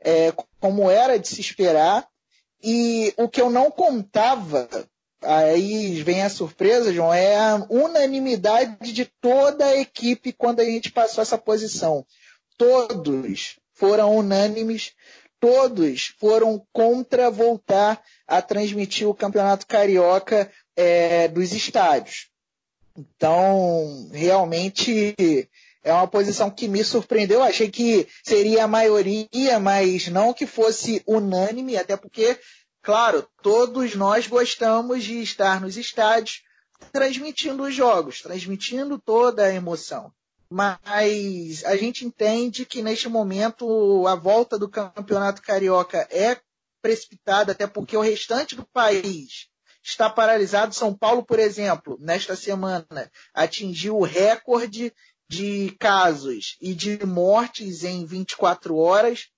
é, 0.00 0.32
como 0.60 0.90
era 0.90 1.18
de 1.18 1.28
se 1.28 1.40
esperar, 1.40 2.06
e 2.62 3.12
o 3.16 3.28
que 3.28 3.40
eu 3.40 3.50
não 3.50 3.70
contava 3.70 4.68
aí 5.22 6.02
vem 6.02 6.22
a 6.22 6.30
surpresa, 6.30 6.92
João, 6.92 7.12
é 7.12 7.36
a 7.36 7.66
unanimidade 7.70 8.92
de 8.92 9.04
toda 9.20 9.64
a 9.64 9.76
equipe 9.76 10.32
quando 10.32 10.60
a 10.60 10.64
gente 10.64 10.90
passou 10.90 11.22
essa 11.22 11.38
posição. 11.38 12.04
Todos 12.56 13.56
foram 13.72 14.16
unânimes, 14.16 14.92
todos 15.40 16.14
foram 16.18 16.64
contra 16.72 17.30
voltar 17.30 18.02
a 18.26 18.42
transmitir 18.42 19.08
o 19.08 19.14
Campeonato 19.14 19.66
Carioca 19.66 20.50
é, 20.76 21.28
dos 21.28 21.52
estádios. 21.52 22.28
Então, 22.96 24.08
realmente 24.12 25.48
é 25.82 25.92
uma 25.92 26.06
posição 26.06 26.50
que 26.50 26.68
me 26.68 26.84
surpreendeu. 26.84 27.42
Achei 27.42 27.70
que 27.70 28.06
seria 28.24 28.64
a 28.64 28.68
maioria, 28.68 29.58
mas 29.60 30.08
não 30.08 30.32
que 30.32 30.46
fosse 30.46 31.02
unânime, 31.06 31.76
até 31.76 31.96
porque 31.96 32.38
Claro, 32.82 33.28
todos 33.40 33.94
nós 33.94 34.26
gostamos 34.26 35.04
de 35.04 35.22
estar 35.22 35.60
nos 35.60 35.76
estádios 35.76 36.42
transmitindo 36.92 37.62
os 37.62 37.72
jogos, 37.72 38.20
transmitindo 38.20 38.98
toda 38.98 39.44
a 39.44 39.54
emoção. 39.54 40.12
Mas 40.50 41.64
a 41.64 41.76
gente 41.76 42.04
entende 42.04 42.66
que 42.66 42.82
neste 42.82 43.08
momento 43.08 44.04
a 44.08 44.16
volta 44.16 44.58
do 44.58 44.68
Campeonato 44.68 45.40
Carioca 45.42 46.08
é 46.10 46.40
precipitada, 46.82 47.52
até 47.52 47.68
porque 47.68 47.96
o 47.96 48.00
restante 48.00 48.56
do 48.56 48.66
país 48.66 49.46
está 49.80 50.10
paralisado. 50.10 50.74
São 50.74 50.92
Paulo, 50.92 51.24
por 51.24 51.38
exemplo, 51.38 51.96
nesta 52.00 52.34
semana 52.34 53.10
atingiu 53.32 53.96
o 53.96 54.04
recorde 54.04 54.92
de 55.32 55.74
casos 55.78 56.58
e 56.60 56.74
de 56.74 57.06
mortes 57.06 57.84
em 57.84 58.04
24 58.04 58.76
horas. 58.76 59.28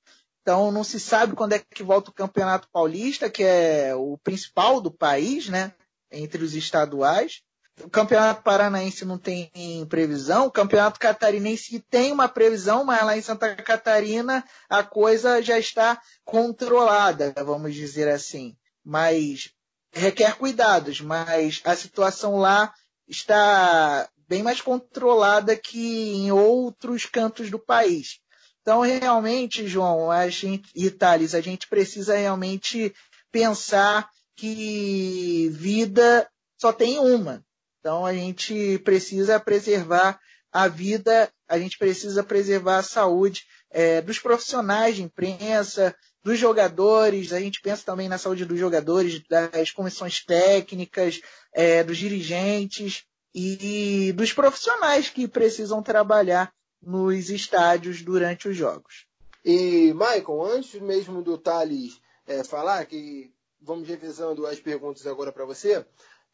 Então 0.42 0.72
não 0.72 0.82
se 0.82 0.98
sabe 0.98 1.36
quando 1.36 1.52
é 1.52 1.60
que 1.60 1.84
volta 1.84 2.10
o 2.10 2.14
Campeonato 2.14 2.68
Paulista, 2.72 3.30
que 3.30 3.44
é 3.44 3.94
o 3.94 4.18
principal 4.18 4.80
do 4.80 4.90
país, 4.90 5.48
né? 5.48 5.72
Entre 6.10 6.42
os 6.42 6.54
estaduais. 6.56 7.42
O 7.80 7.88
Campeonato 7.88 8.42
Paranaense 8.42 9.04
não 9.04 9.18
tem 9.18 9.50
previsão. 9.88 10.46
O 10.46 10.50
Campeonato 10.50 10.98
Catarinense 10.98 11.78
tem 11.88 12.10
uma 12.10 12.28
previsão, 12.28 12.84
mas 12.84 13.04
lá 13.04 13.16
em 13.16 13.22
Santa 13.22 13.54
Catarina 13.54 14.44
a 14.68 14.82
coisa 14.82 15.40
já 15.40 15.58
está 15.60 16.00
controlada, 16.24 17.32
vamos 17.44 17.72
dizer 17.72 18.08
assim. 18.08 18.56
Mas 18.84 19.50
requer 19.92 20.36
cuidados, 20.36 21.00
mas 21.00 21.60
a 21.64 21.76
situação 21.76 22.36
lá 22.36 22.74
está 23.08 24.08
bem 24.28 24.42
mais 24.42 24.60
controlada 24.60 25.56
que 25.56 26.12
em 26.14 26.32
outros 26.32 27.06
cantos 27.06 27.50
do 27.50 27.58
país. 27.58 28.20
Então, 28.62 28.80
realmente, 28.80 29.68
João, 29.68 30.10
a 30.10 30.28
gente, 30.28 30.70
e 30.74 30.90
Thales, 30.90 31.34
a 31.34 31.40
gente 31.40 31.68
precisa 31.68 32.16
realmente 32.16 32.94
pensar 33.30 34.08
que 34.36 35.50
vida 35.52 36.26
só 36.58 36.72
tem 36.72 36.98
uma. 36.98 37.44
Então, 37.78 38.06
a 38.06 38.14
gente 38.14 38.78
precisa 38.78 39.38
preservar 39.38 40.18
a 40.50 40.66
vida, 40.68 41.30
a 41.46 41.58
gente 41.58 41.76
precisa 41.76 42.22
preservar 42.22 42.78
a 42.78 42.82
saúde 42.82 43.42
é, 43.70 44.00
dos 44.00 44.18
profissionais 44.18 44.96
de 44.96 45.02
imprensa, 45.02 45.94
dos 46.22 46.38
jogadores, 46.38 47.34
a 47.34 47.40
gente 47.40 47.60
pensa 47.60 47.84
também 47.84 48.08
na 48.08 48.16
saúde 48.16 48.46
dos 48.46 48.58
jogadores, 48.58 49.22
das 49.28 49.70
comissões 49.72 50.24
técnicas, 50.24 51.20
é, 51.52 51.84
dos 51.84 51.98
dirigentes 51.98 53.04
e 53.34 54.12
dos 54.12 54.32
profissionais 54.32 55.10
que 55.10 55.26
precisam 55.26 55.82
trabalhar 55.82 56.54
nos 56.80 57.30
estádios 57.30 58.02
durante 58.02 58.48
os 58.48 58.56
jogos. 58.56 59.06
E, 59.44 59.92
Michael, 59.92 60.42
antes 60.42 60.80
mesmo 60.80 61.22
do 61.22 61.36
Thales 61.36 62.00
é, 62.26 62.44
falar, 62.44 62.86
que 62.86 63.32
vamos 63.60 63.88
revisando 63.88 64.46
as 64.46 64.60
perguntas 64.60 65.06
agora 65.06 65.32
para 65.32 65.44
você, 65.44 65.84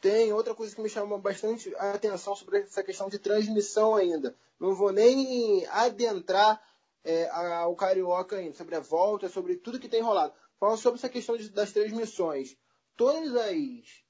tem 0.01 0.33
outra 0.33 0.55
coisa 0.55 0.75
que 0.75 0.83
me 0.83 0.89
chama 0.89 1.19
bastante 1.19 1.75
a 1.77 1.93
atenção 1.93 2.35
sobre 2.35 2.59
essa 2.61 2.83
questão 2.83 3.09
de 3.09 3.19
transmissão 3.19 3.95
ainda. 3.95 4.35
Não 4.59 4.75
vou 4.75 4.93
nem 4.93 5.67
adentrar 5.67 6.61
é, 7.05 7.29
ao 7.31 7.75
Carioca 7.75 8.37
ainda, 8.37 8.55
sobre 8.55 8.77
a 8.77 8.81
volta, 8.81 9.29
sobre 9.29 9.57
tudo 9.57 9.79
que 9.79 9.89
tem 9.89 10.03
rolado. 10.03 10.33
Falando 10.59 10.79
sobre 10.79 10.99
essa 10.99 11.09
questão 11.09 11.37
de, 11.37 11.49
das 11.51 11.73
transmissões. 11.73 12.57
Todas 12.97 13.35
as, 13.35 14.05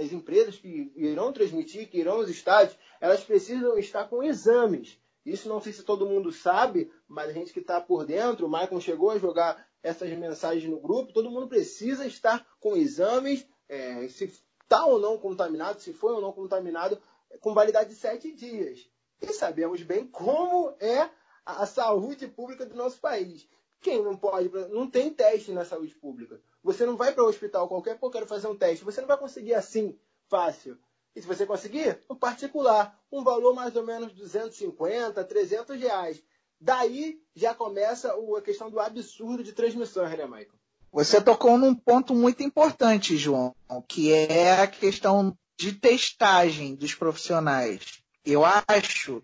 as 0.00 0.12
empresas 0.12 0.56
que 0.56 0.92
irão 0.96 1.32
transmitir, 1.32 1.88
que 1.88 1.98
irão 1.98 2.14
aos 2.14 2.28
estádios, 2.28 2.76
elas 3.00 3.22
precisam 3.22 3.78
estar 3.78 4.08
com 4.08 4.22
exames 4.22 5.00
isso 5.24 5.48
não 5.48 5.60
sei 5.60 5.72
se 5.72 5.82
todo 5.82 6.06
mundo 6.06 6.32
sabe, 6.32 6.90
mas 7.06 7.28
a 7.28 7.32
gente 7.32 7.52
que 7.52 7.60
está 7.60 7.80
por 7.80 8.06
dentro, 8.06 8.46
o 8.46 8.50
Michael 8.50 8.80
chegou 8.80 9.10
a 9.10 9.18
jogar 9.18 9.66
essas 9.82 10.10
mensagens 10.10 10.64
no 10.64 10.80
grupo, 10.80 11.12
todo 11.12 11.30
mundo 11.30 11.48
precisa 11.48 12.06
estar 12.06 12.46
com 12.58 12.76
exames, 12.76 13.46
é, 13.68 14.08
se 14.08 14.24
está 14.24 14.84
ou 14.86 14.98
não 14.98 15.18
contaminado, 15.18 15.80
se 15.80 15.92
foi 15.92 16.12
ou 16.12 16.20
não 16.20 16.32
contaminado, 16.32 17.00
com 17.40 17.54
validade 17.54 17.90
de 17.90 17.96
sete 17.96 18.32
dias. 18.32 18.88
E 19.20 19.32
sabemos 19.32 19.82
bem 19.82 20.06
como 20.06 20.74
é 20.80 21.08
a 21.44 21.66
saúde 21.66 22.26
pública 22.26 22.64
do 22.64 22.76
nosso 22.76 22.98
país. 22.98 23.46
Quem 23.80 24.02
não 24.02 24.16
pode, 24.16 24.48
não 24.70 24.88
tem 24.88 25.12
teste 25.12 25.52
na 25.52 25.64
saúde 25.64 25.94
pública. 25.94 26.40
Você 26.62 26.84
não 26.84 26.96
vai 26.96 27.12
para 27.12 27.24
o 27.24 27.28
hospital 27.28 27.68
qualquer, 27.68 27.98
pô, 27.98 28.10
quero 28.10 28.26
fazer 28.26 28.46
um 28.46 28.56
teste. 28.56 28.84
Você 28.84 29.00
não 29.00 29.08
vai 29.08 29.16
conseguir 29.16 29.54
assim, 29.54 29.98
fácil. 30.28 30.78
E 31.14 31.20
se 31.20 31.26
você 31.26 31.44
conseguir, 31.46 31.98
no 32.08 32.16
particular, 32.16 32.98
um 33.10 33.24
valor 33.24 33.54
mais 33.54 33.74
ou 33.74 33.84
menos 33.84 34.12
250, 34.12 35.24
300 35.24 35.80
reais. 35.80 36.22
Daí 36.60 37.20
já 37.34 37.54
começa 37.54 38.12
a 38.12 38.42
questão 38.42 38.70
do 38.70 38.78
absurdo 38.78 39.42
de 39.42 39.52
transmissão, 39.52 40.04
né, 40.04 40.24
Michael? 40.26 40.60
Você 40.92 41.20
tocou 41.20 41.56
num 41.56 41.74
ponto 41.74 42.14
muito 42.14 42.42
importante, 42.42 43.16
João, 43.16 43.54
que 43.88 44.12
é 44.12 44.60
a 44.60 44.66
questão 44.66 45.36
de 45.58 45.72
testagem 45.72 46.74
dos 46.74 46.94
profissionais. 46.94 48.02
Eu 48.24 48.42
acho 48.44 49.22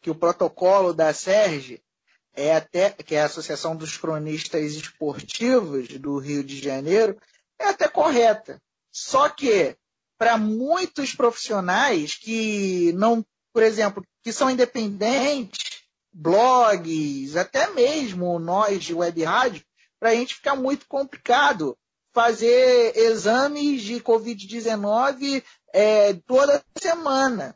que 0.00 0.10
o 0.10 0.14
protocolo 0.14 0.92
da 0.92 1.12
SERG 1.12 1.82
é 2.36 2.54
até 2.54 2.90
que 2.90 3.14
é 3.14 3.22
a 3.22 3.26
Associação 3.26 3.74
dos 3.74 3.96
Cronistas 3.96 4.74
Esportivos 4.74 5.88
do 5.88 6.18
Rio 6.18 6.44
de 6.44 6.60
Janeiro 6.60 7.18
é 7.58 7.64
até 7.64 7.88
correta. 7.88 8.60
Só 8.92 9.28
que 9.28 9.74
para 10.18 10.36
muitos 10.36 11.14
profissionais 11.14 12.14
que 12.14 12.92
não, 12.92 13.24
por 13.52 13.62
exemplo, 13.62 14.04
que 14.22 14.32
são 14.32 14.50
independentes, 14.50 15.82
blogs, 16.12 17.36
até 17.36 17.70
mesmo 17.72 18.38
nós 18.38 18.84
de 18.84 18.94
web 18.94 19.22
rádio, 19.24 19.64
para 19.98 20.10
a 20.10 20.14
gente 20.14 20.34
fica 20.34 20.54
muito 20.54 20.86
complicado 20.86 21.76
fazer 22.14 22.96
exames 22.96 23.82
de 23.82 24.00
Covid-19 24.00 25.42
é, 25.72 26.14
toda 26.26 26.64
semana. 26.78 27.54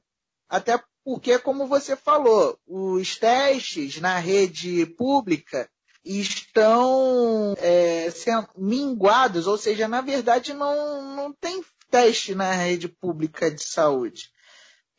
Até 0.49 0.79
porque, 1.05 1.39
como 1.39 1.67
você 1.67 1.97
falou, 1.97 2.59
os 2.67 3.17
testes 3.17 4.01
na 4.01 4.19
rede 4.19 4.87
pública 4.87 5.69
estão 6.05 7.55
é, 7.59 8.11
sendo 8.11 8.49
minguados, 8.57 9.47
ou 9.47 9.59
seja, 9.59 9.87
na 9.87 10.01
verdade 10.01 10.55
não, 10.55 11.15
não 11.15 11.33
tem 11.33 11.63
teste 11.91 12.35
na 12.35 12.53
rede 12.53 12.89
pública 12.89 13.51
de 13.51 13.63
saúde. 13.63 14.31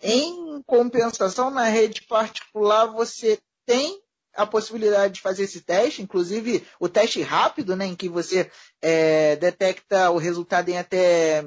Em 0.02 0.62
compensação, 0.64 1.50
na 1.50 1.66
rede 1.66 2.02
particular, 2.08 2.88
você 2.88 3.40
tem 3.66 4.02
a 4.34 4.46
possibilidade 4.46 5.16
de 5.16 5.22
fazer 5.22 5.44
esse 5.44 5.62
teste, 5.62 6.02
inclusive 6.02 6.66
o 6.80 6.88
teste 6.88 7.22
rápido, 7.22 7.76
né, 7.76 7.86
em 7.86 7.96
que 7.96 8.10
você 8.10 8.50
é, 8.82 9.36
detecta 9.36 10.10
o 10.10 10.18
resultado 10.18 10.70
em 10.70 10.78
até 10.78 11.46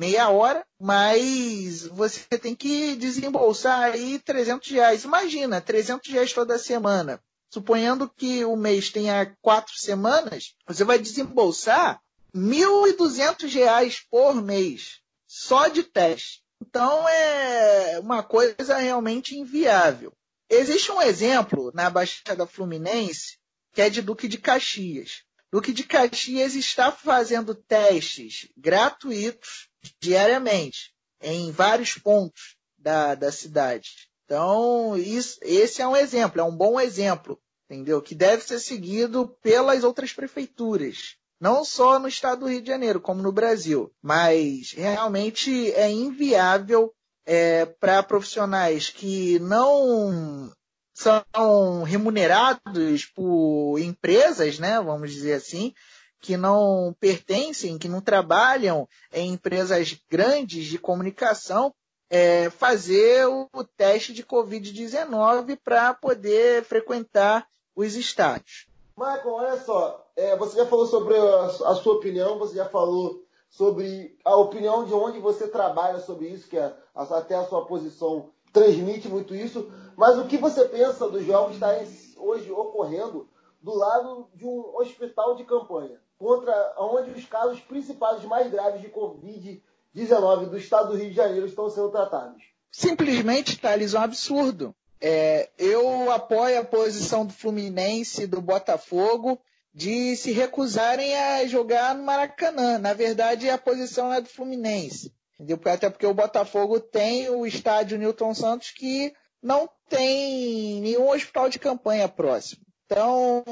meia 0.00 0.30
hora, 0.30 0.64
mas 0.80 1.86
você 1.88 2.38
tem 2.38 2.54
que 2.54 2.96
desembolsar 2.96 3.92
aí 3.92 4.18
300 4.18 4.66
reais. 4.70 5.04
Imagina, 5.04 5.60
300 5.60 6.10
reais 6.10 6.32
toda 6.32 6.58
semana. 6.58 7.22
Suponhando 7.52 8.08
que 8.08 8.42
o 8.46 8.56
mês 8.56 8.88
tenha 8.88 9.36
quatro 9.42 9.74
semanas, 9.76 10.54
você 10.66 10.84
vai 10.84 10.98
desembolsar 10.98 12.00
R$ 12.32 12.40
1.200 12.40 14.04
por 14.10 14.36
mês, 14.36 15.00
só 15.26 15.68
de 15.68 15.82
teste. 15.82 16.42
Então 16.62 17.06
é 17.06 17.98
uma 17.98 18.22
coisa 18.22 18.78
realmente 18.78 19.36
inviável. 19.36 20.14
Existe 20.48 20.90
um 20.90 21.02
exemplo 21.02 21.70
na 21.74 21.90
Baixada 21.90 22.46
Fluminense 22.46 23.38
que 23.74 23.82
é 23.82 23.90
de 23.90 24.00
Duque 24.00 24.26
de 24.26 24.38
Caxias. 24.38 25.24
Duque 25.52 25.72
de 25.72 25.84
Caxias 25.84 26.54
está 26.54 26.90
fazendo 26.90 27.54
testes 27.54 28.48
gratuitos 28.56 29.69
diariamente 30.00 30.92
em 31.22 31.50
vários 31.50 31.94
pontos 31.94 32.56
da, 32.78 33.14
da 33.14 33.30
cidade. 33.30 34.08
Então, 34.24 34.96
isso, 34.96 35.38
esse 35.42 35.82
é 35.82 35.88
um 35.88 35.96
exemplo, 35.96 36.40
é 36.40 36.44
um 36.44 36.56
bom 36.56 36.80
exemplo, 36.80 37.38
entendeu? 37.68 38.00
Que 38.00 38.14
deve 38.14 38.42
ser 38.42 38.60
seguido 38.60 39.28
pelas 39.42 39.84
outras 39.84 40.12
prefeituras 40.12 41.16
não 41.40 41.64
só 41.64 41.98
no 41.98 42.06
estado 42.06 42.40
do 42.40 42.48
Rio 42.48 42.60
de 42.60 42.68
Janeiro, 42.68 43.00
como 43.00 43.22
no 43.22 43.32
Brasil. 43.32 43.90
Mas 44.02 44.72
realmente 44.72 45.72
é 45.72 45.90
inviável 45.90 46.92
é, 47.24 47.64
para 47.64 48.02
profissionais 48.02 48.90
que 48.90 49.38
não 49.38 50.52
são 50.92 51.82
remunerados 51.82 53.06
por 53.06 53.78
empresas, 53.78 54.58
né, 54.58 54.78
vamos 54.82 55.10
dizer 55.12 55.34
assim, 55.34 55.72
que 56.20 56.36
não 56.36 56.94
pertencem, 57.00 57.78
que 57.78 57.88
não 57.88 58.00
trabalham 58.00 58.88
em 59.12 59.32
empresas 59.32 59.96
grandes 60.08 60.66
de 60.66 60.78
comunicação, 60.78 61.74
é, 62.10 62.50
fazer 62.50 63.26
o, 63.26 63.48
teste 63.76 64.12
de 64.12 64.24
Covid-19 64.24 65.58
para 65.62 65.94
poder 65.94 66.64
frequentar 66.64 67.46
os 67.74 67.94
estádios. 67.94 68.66
Michael, 68.96 69.32
olha 69.32 69.56
só, 69.60 70.06
é, 70.16 70.36
você 70.36 70.56
já 70.56 70.66
falou 70.66 70.86
sobre 70.86 71.16
a, 71.16 71.44
a, 71.44 71.74
sua 71.76 71.94
opinião, 71.94 72.38
você 72.38 72.56
já 72.56 72.68
falou 72.68 73.24
sobre 73.48 74.18
a 74.24 74.36
opinião 74.36 74.84
de 74.84 74.92
onde 74.92 75.18
você 75.20 75.46
trabalha 75.46 76.00
sobre 76.00 76.28
isso, 76.28 76.48
que 76.48 76.58
é, 76.58 76.74
até 76.94 77.36
a 77.36 77.46
sua 77.46 77.64
posição 77.64 78.30
transmite 78.52 79.08
muito 79.08 79.34
isso, 79.34 79.70
mas 79.96 80.18
o 80.18 80.26
que 80.26 80.36
você 80.36 80.68
pensa 80.68 81.08
dos 81.08 81.24
jogos 81.24 81.54
estarem 81.54 81.86
hoje 82.16 82.50
ocorrendo 82.50 83.28
do 83.62 83.74
lado 83.74 84.28
de 84.34 84.44
um 84.44 84.76
hospital 84.76 85.36
de 85.36 85.44
campanha, 85.44 86.00
contra 86.20 86.74
onde 86.76 87.12
os 87.12 87.24
casos 87.24 87.58
principais 87.60 88.22
mais 88.24 88.52
graves 88.52 88.82
de 88.82 88.90
Covid-19 88.90 90.50
do 90.50 90.58
estado 90.58 90.90
do 90.90 90.96
Rio 90.98 91.08
de 91.08 91.16
Janeiro 91.16 91.46
estão 91.46 91.70
sendo 91.70 91.88
tratados. 91.88 92.42
Simplesmente, 92.70 93.58
Thales, 93.58 93.94
um 93.94 94.00
absurdo. 94.00 94.76
É, 95.00 95.48
eu 95.56 96.12
apoio 96.12 96.60
a 96.60 96.64
posição 96.64 97.24
do 97.24 97.32
Fluminense, 97.32 98.26
do 98.26 98.42
Botafogo, 98.42 99.40
de 99.72 100.14
se 100.14 100.30
recusarem 100.30 101.16
a 101.16 101.46
jogar 101.46 101.94
no 101.94 102.04
Maracanã. 102.04 102.78
Na 102.78 102.92
verdade, 102.92 103.48
a 103.48 103.56
posição 103.56 104.12
é 104.12 104.20
do 104.20 104.28
Fluminense. 104.28 105.14
Entendeu? 105.36 105.58
Até 105.72 105.88
porque 105.88 106.06
o 106.06 106.12
Botafogo 106.12 106.78
tem 106.78 107.30
o 107.30 107.46
estádio 107.46 107.96
Newton 107.96 108.34
Santos 108.34 108.72
que 108.72 109.14
não 109.42 109.70
tem 109.88 110.82
nenhum 110.82 111.08
hospital 111.08 111.48
de 111.48 111.58
campanha 111.58 112.06
próximo. 112.06 112.60
Então, 112.84 113.42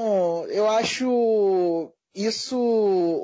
eu 0.51 0.69
acho 0.69 1.95
isso 2.27 2.59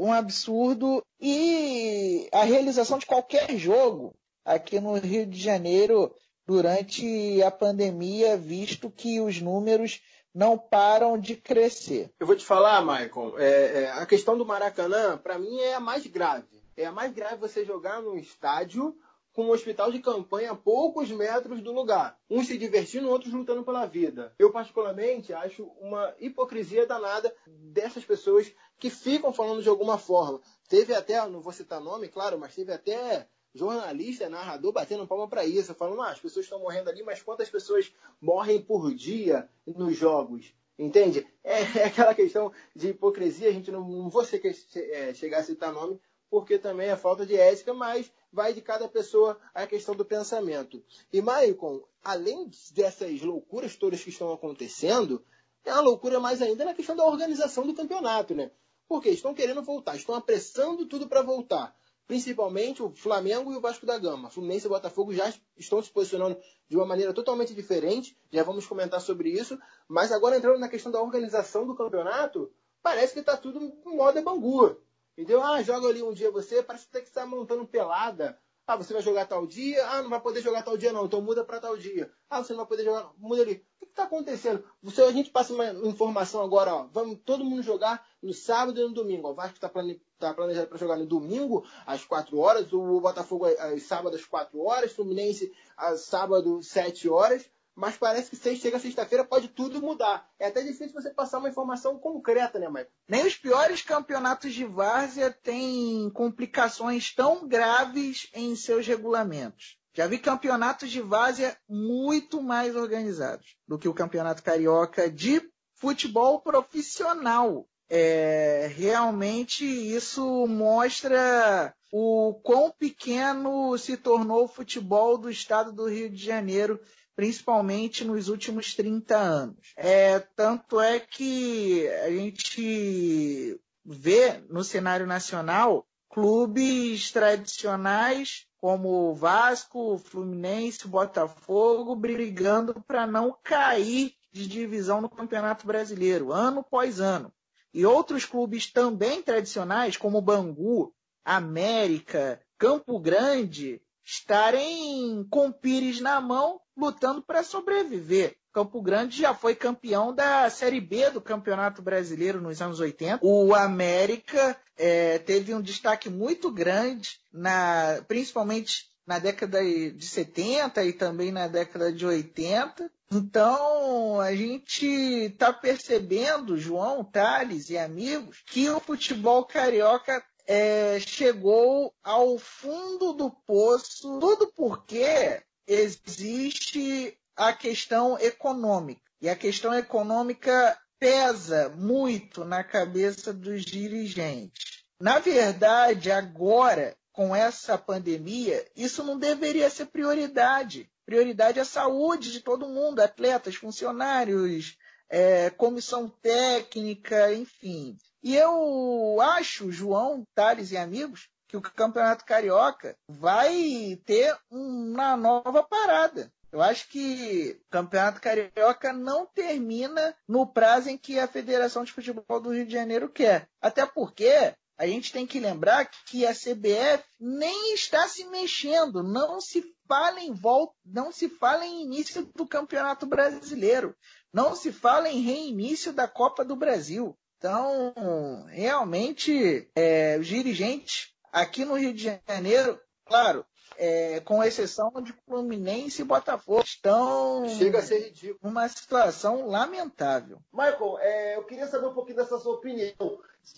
um 0.00 0.12
absurdo 0.12 1.02
e 1.20 2.28
a 2.32 2.44
realização 2.44 2.98
de 2.98 3.06
qualquer 3.06 3.56
jogo 3.56 4.14
aqui 4.44 4.78
no 4.78 4.94
Rio 4.94 5.26
de 5.26 5.40
Janeiro 5.40 6.14
durante 6.46 7.42
a 7.42 7.50
pandemia, 7.50 8.36
visto 8.36 8.90
que 8.90 9.20
os 9.20 9.40
números 9.40 10.00
não 10.34 10.58
param 10.58 11.18
de 11.18 11.36
crescer. 11.36 12.10
Eu 12.20 12.26
vou 12.26 12.36
te 12.36 12.44
falar, 12.44 12.82
Michael, 12.82 13.38
é, 13.38 13.82
é, 13.82 13.90
a 13.92 14.04
questão 14.04 14.36
do 14.36 14.44
Maracanã, 14.44 15.16
para 15.16 15.38
mim, 15.38 15.58
é 15.60 15.74
a 15.74 15.80
mais 15.80 16.06
grave. 16.06 16.62
É 16.76 16.84
a 16.86 16.92
mais 16.92 17.12
grave 17.12 17.36
você 17.36 17.64
jogar 17.64 18.02
num 18.02 18.16
estádio 18.16 18.96
com 19.34 19.46
um 19.46 19.50
hospital 19.50 19.90
de 19.90 19.98
campanha 19.98 20.52
a 20.52 20.56
poucos 20.56 21.10
metros 21.10 21.60
do 21.60 21.72
lugar. 21.72 22.16
Uns 22.30 22.46
se 22.46 22.56
divertindo, 22.56 23.10
outros 23.10 23.34
lutando 23.34 23.64
pela 23.64 23.84
vida. 23.84 24.32
Eu, 24.38 24.52
particularmente, 24.52 25.32
acho 25.32 25.64
uma 25.80 26.14
hipocrisia 26.20 26.86
danada 26.86 27.34
dessas 27.46 28.04
pessoas 28.04 28.50
que 28.78 28.88
ficam 28.88 29.32
falando 29.32 29.62
de 29.62 29.68
alguma 29.68 29.98
forma. 29.98 30.40
Teve 30.68 30.94
até, 30.94 31.16
não 31.28 31.40
vou 31.40 31.52
citar 31.52 31.80
nome, 31.80 32.08
claro, 32.08 32.38
mas 32.38 32.54
teve 32.54 32.72
até 32.72 33.28
jornalista, 33.52 34.28
narrador 34.28 34.72
batendo 34.72 35.06
palma 35.06 35.28
para 35.28 35.44
isso, 35.44 35.74
falando, 35.74 36.02
ah, 36.02 36.10
as 36.10 36.20
pessoas 36.20 36.46
estão 36.46 36.60
morrendo 36.60 36.88
ali, 36.88 37.02
mas 37.02 37.20
quantas 37.20 37.50
pessoas 37.50 37.92
morrem 38.20 38.62
por 38.62 38.94
dia 38.94 39.48
nos 39.66 39.96
jogos? 39.96 40.54
Entende? 40.78 41.26
É, 41.42 41.60
é 41.78 41.84
aquela 41.84 42.14
questão 42.14 42.52
de 42.74 42.90
hipocrisia, 42.90 43.48
a 43.48 43.52
gente 43.52 43.72
não, 43.72 43.88
não 43.88 44.08
vou 44.08 44.24
ser, 44.24 44.40
é, 44.76 45.12
chegar 45.12 45.38
a 45.38 45.44
citar 45.44 45.72
nome, 45.72 46.00
porque 46.30 46.58
também 46.58 46.88
é 46.88 46.96
falta 46.96 47.24
de 47.24 47.36
ética, 47.36 47.72
mas 47.72 48.12
vai 48.34 48.52
de 48.52 48.60
cada 48.60 48.88
pessoa 48.88 49.38
a 49.54 49.66
questão 49.66 49.94
do 49.94 50.04
pensamento. 50.04 50.82
E, 51.12 51.22
Maicon, 51.22 51.82
além 52.02 52.50
dessas 52.72 53.22
loucuras 53.22 53.76
todas 53.76 54.02
que 54.02 54.10
estão 54.10 54.32
acontecendo, 54.32 55.24
é 55.64 55.72
uma 55.72 55.80
loucura 55.80 56.18
mais 56.18 56.42
ainda 56.42 56.64
na 56.64 56.74
questão 56.74 56.96
da 56.96 57.06
organização 57.06 57.64
do 57.64 57.72
campeonato, 57.72 58.34
né? 58.34 58.50
Porque 58.88 59.08
estão 59.08 59.32
querendo 59.32 59.62
voltar, 59.62 59.96
estão 59.96 60.14
apressando 60.14 60.84
tudo 60.86 61.08
para 61.08 61.22
voltar. 61.22 61.74
Principalmente 62.06 62.82
o 62.82 62.90
Flamengo 62.90 63.50
e 63.52 63.56
o 63.56 63.60
Vasco 63.60 63.86
da 63.86 63.96
Gama. 63.96 64.28
Fluminense 64.28 64.66
e 64.66 64.68
Botafogo 64.68 65.14
já 65.14 65.32
estão 65.56 65.80
se 65.80 65.90
posicionando 65.90 66.36
de 66.68 66.76
uma 66.76 66.84
maneira 66.84 67.14
totalmente 67.14 67.54
diferente, 67.54 68.18
já 68.30 68.42
vamos 68.42 68.66
comentar 68.66 69.00
sobre 69.00 69.30
isso. 69.30 69.58
Mas 69.88 70.12
agora 70.12 70.36
entrando 70.36 70.58
na 70.58 70.68
questão 70.68 70.92
da 70.92 71.00
organização 71.00 71.66
do 71.66 71.74
campeonato, 71.74 72.52
parece 72.82 73.14
que 73.14 73.20
está 73.20 73.36
tudo 73.36 73.58
em 73.64 73.96
moda 73.96 74.20
bangua. 74.20 74.78
Entendeu? 75.16 75.42
Ah, 75.42 75.62
joga 75.62 75.88
ali 75.88 76.02
um 76.02 76.12
dia 76.12 76.30
você, 76.30 76.62
parece 76.62 76.86
que 76.86 76.92
tem 76.92 77.02
que 77.02 77.08
estar 77.08 77.24
montando 77.24 77.66
pelada. 77.66 78.38
Ah, 78.66 78.76
você 78.76 78.92
vai 78.94 79.02
jogar 79.02 79.26
tal 79.26 79.46
dia? 79.46 79.86
Ah, 79.90 80.02
não 80.02 80.10
vai 80.10 80.20
poder 80.20 80.40
jogar 80.40 80.62
tal 80.62 80.76
dia 80.76 80.92
não, 80.92 81.04
então 81.04 81.20
muda 81.20 81.44
para 81.44 81.60
tal 81.60 81.76
dia. 81.76 82.10
Ah, 82.30 82.42
você 82.42 82.52
não 82.52 82.60
vai 82.60 82.66
poder 82.66 82.84
jogar, 82.84 83.12
muda 83.18 83.42
ali. 83.42 83.64
O 83.80 83.84
que 83.84 83.92
está 83.92 84.04
acontecendo? 84.04 84.64
Você, 84.82 85.02
a 85.02 85.12
gente 85.12 85.30
passa 85.30 85.52
uma 85.52 85.68
informação 85.86 86.42
agora, 86.42 86.74
ó, 86.74 86.86
vamos 86.90 87.18
todo 87.24 87.44
mundo 87.44 87.62
jogar 87.62 88.04
no 88.22 88.32
sábado 88.32 88.80
e 88.80 88.82
no 88.82 88.94
domingo. 88.94 89.28
O 89.28 89.34
Vasco 89.34 89.56
está 89.56 89.68
plane, 89.68 90.02
tá 90.18 90.32
planejado 90.32 90.66
para 90.66 90.78
jogar 90.78 90.96
no 90.96 91.06
domingo 91.06 91.64
às 91.86 92.04
4 92.04 92.38
horas, 92.38 92.72
o 92.72 93.00
Botafogo 93.00 93.44
às 93.44 93.82
sábado 93.82 94.16
às 94.16 94.24
4 94.24 94.58
horas, 94.58 94.92
Fluminense 94.92 95.52
às 95.76 96.00
sábado 96.00 96.62
7 96.62 97.08
horas 97.08 97.48
mas 97.74 97.96
parece 97.96 98.30
que 98.30 98.36
se 98.36 98.56
chega 98.56 98.78
sexta-feira 98.78 99.24
pode 99.24 99.48
tudo 99.48 99.80
mudar. 99.80 100.28
É 100.38 100.46
até 100.46 100.62
difícil 100.62 100.92
você 100.92 101.10
passar 101.10 101.38
uma 101.38 101.48
informação 101.48 101.98
concreta, 101.98 102.58
né, 102.58 102.68
Maicon? 102.68 102.90
Nem 103.08 103.26
os 103.26 103.36
piores 103.36 103.82
campeonatos 103.82 104.52
de 104.54 104.64
várzea 104.64 105.30
têm 105.30 106.08
complicações 106.10 107.12
tão 107.14 107.46
graves 107.46 108.28
em 108.32 108.54
seus 108.54 108.86
regulamentos. 108.86 109.76
Já 109.92 110.06
vi 110.06 110.18
campeonatos 110.18 110.90
de 110.90 111.00
várzea 111.00 111.56
muito 111.68 112.42
mais 112.42 112.74
organizados 112.74 113.56
do 113.66 113.78
que 113.78 113.88
o 113.88 113.94
campeonato 113.94 114.42
carioca 114.42 115.10
de 115.10 115.42
futebol 115.74 116.40
profissional. 116.40 117.66
É, 117.88 118.72
realmente 118.74 119.64
isso 119.64 120.46
mostra 120.46 121.74
o 121.92 122.34
quão 122.42 122.72
pequeno 122.72 123.78
se 123.78 123.96
tornou 123.96 124.44
o 124.44 124.48
futebol 124.48 125.16
do 125.16 125.30
estado 125.30 125.70
do 125.70 125.88
Rio 125.88 126.10
de 126.10 126.24
Janeiro 126.24 126.80
principalmente 127.16 128.04
nos 128.04 128.28
últimos 128.28 128.74
30 128.74 129.16
anos. 129.16 129.72
É, 129.76 130.18
tanto 130.18 130.80
é 130.80 130.98
que 130.98 131.88
a 131.88 132.10
gente 132.10 133.60
vê 133.84 134.42
no 134.48 134.64
cenário 134.64 135.06
nacional 135.06 135.86
clubes 136.08 137.10
tradicionais 137.10 138.46
como 138.56 139.14
Vasco, 139.14 139.98
Fluminense, 139.98 140.88
Botafogo 140.88 141.94
brigando 141.94 142.82
para 142.86 143.06
não 143.06 143.36
cair 143.42 144.14
de 144.32 144.48
divisão 144.48 145.00
no 145.00 145.08
Campeonato 145.08 145.66
Brasileiro, 145.66 146.32
ano 146.32 146.60
após 146.60 147.00
ano. 147.00 147.32
E 147.74 147.84
outros 147.84 148.24
clubes 148.24 148.70
também 148.70 149.22
tradicionais, 149.22 149.96
como 149.96 150.22
Bangu, 150.22 150.94
América, 151.24 152.40
Campo 152.56 152.98
Grande, 152.98 153.82
estarem 154.04 155.26
com 155.28 155.52
Pires 155.52 156.00
na 156.00 156.20
mão 156.20 156.60
lutando 156.76 157.22
para 157.22 157.42
sobreviver. 157.42 158.36
Campo 158.52 158.80
Grande 158.80 159.20
já 159.20 159.34
foi 159.34 159.54
campeão 159.54 160.14
da 160.14 160.48
Série 160.48 160.80
B 160.80 161.10
do 161.10 161.20
Campeonato 161.20 161.82
Brasileiro 161.82 162.40
nos 162.40 162.62
anos 162.62 162.78
80. 162.78 163.18
O 163.20 163.52
América 163.54 164.56
é, 164.76 165.18
teve 165.18 165.52
um 165.52 165.60
destaque 165.60 166.08
muito 166.08 166.52
grande, 166.52 167.18
na, 167.32 168.00
principalmente 168.06 168.88
na 169.06 169.18
década 169.18 169.60
de 169.62 170.06
70 170.06 170.84
e 170.84 170.92
também 170.92 171.32
na 171.32 171.48
década 171.48 171.92
de 171.92 172.06
80. 172.06 172.90
Então, 173.12 174.20
a 174.20 174.34
gente 174.34 174.86
está 174.86 175.52
percebendo, 175.52 176.56
João, 176.56 177.04
Thales 177.04 177.70
e 177.70 177.78
amigos, 177.78 178.42
que 178.46 178.68
o 178.70 178.80
futebol 178.80 179.44
carioca 179.44 180.24
é, 180.46 180.98
chegou 181.00 181.94
ao 182.02 182.38
fundo 182.38 183.12
do 183.12 183.30
poço, 183.30 184.18
tudo 184.18 184.52
porque 184.56 185.42
existe 185.66 187.16
a 187.36 187.52
questão 187.52 188.18
econômica. 188.18 189.00
E 189.20 189.28
a 189.28 189.36
questão 189.36 189.74
econômica 189.74 190.78
pesa 190.98 191.68
muito 191.70 192.44
na 192.44 192.62
cabeça 192.62 193.32
dos 193.32 193.64
dirigentes. 193.64 194.84
Na 195.00 195.18
verdade, 195.18 196.10
agora, 196.10 196.96
com 197.12 197.34
essa 197.34 197.76
pandemia, 197.76 198.64
isso 198.76 199.02
não 199.02 199.18
deveria 199.18 199.68
ser 199.68 199.86
prioridade. 199.86 200.90
Prioridade 201.04 201.58
é 201.58 201.62
a 201.62 201.66
saúde 201.66 202.32
de 202.32 202.40
todo 202.40 202.68
mundo, 202.68 203.00
atletas, 203.00 203.54
funcionários, 203.56 204.76
é, 205.08 205.50
comissão 205.50 206.08
técnica, 206.08 207.32
enfim. 207.34 207.96
E 208.22 208.34
eu 208.34 209.20
acho, 209.20 209.70
João, 209.70 210.26
Thales 210.34 210.72
e 210.72 210.76
amigos, 210.78 211.28
que 211.60 211.68
o 211.68 211.72
Campeonato 211.72 212.24
Carioca 212.24 212.96
vai 213.08 213.98
ter 214.04 214.36
uma 214.50 215.16
nova 215.16 215.62
parada. 215.62 216.32
Eu 216.50 216.62
acho 216.62 216.88
que 216.88 217.60
o 217.66 217.70
Campeonato 217.70 218.20
Carioca 218.20 218.92
não 218.92 219.26
termina 219.26 220.16
no 220.28 220.46
prazo 220.46 220.88
em 220.88 220.96
que 220.96 221.18
a 221.18 221.26
Federação 221.26 221.84
de 221.84 221.92
Futebol 221.92 222.40
do 222.40 222.52
Rio 222.52 222.66
de 222.66 222.72
Janeiro 222.72 223.08
quer. 223.08 223.48
Até 223.60 223.84
porque 223.84 224.54
a 224.76 224.86
gente 224.86 225.12
tem 225.12 225.26
que 225.26 225.40
lembrar 225.40 225.88
que 226.06 226.26
a 226.26 226.32
CBF 226.32 227.04
nem 227.20 227.74
está 227.74 228.06
se 228.08 228.24
mexendo, 228.26 229.02
não 229.02 229.40
se 229.40 229.64
fala 229.86 230.20
em 230.20 230.32
volta, 230.32 230.74
não 230.84 231.12
se 231.12 231.28
fala 231.28 231.64
em 231.64 231.82
início 231.82 232.28
do 232.34 232.46
Campeonato 232.46 233.06
Brasileiro, 233.06 233.96
não 234.32 234.56
se 234.56 234.72
fala 234.72 235.08
em 235.08 235.20
reinício 235.20 235.92
da 235.92 236.08
Copa 236.08 236.44
do 236.44 236.56
Brasil. 236.56 237.16
Então, 237.38 238.46
realmente, 238.48 239.68
é, 239.76 240.16
os 240.18 240.26
dirigentes 240.26 241.13
aqui 241.34 241.64
no 241.64 241.74
Rio 241.74 241.92
de 241.92 242.20
Janeiro, 242.28 242.80
claro, 243.04 243.44
é, 243.76 244.20
com 244.20 244.42
exceção 244.42 244.90
de 245.02 245.12
Fluminense 245.26 246.00
e 246.00 246.04
Botafogo, 246.04 246.62
estão 246.62 247.48
Chega 247.48 247.80
a 247.80 247.82
ser 247.82 248.04
ridículo. 248.04 248.38
numa 248.42 248.68
situação 248.68 249.48
lamentável. 249.48 250.38
Michael, 250.52 250.98
é, 251.00 251.36
eu 251.36 251.44
queria 251.44 251.66
saber 251.66 251.86
um 251.88 251.94
pouquinho 251.94 252.18
dessa 252.18 252.38
sua 252.38 252.54
opinião. 252.54 252.94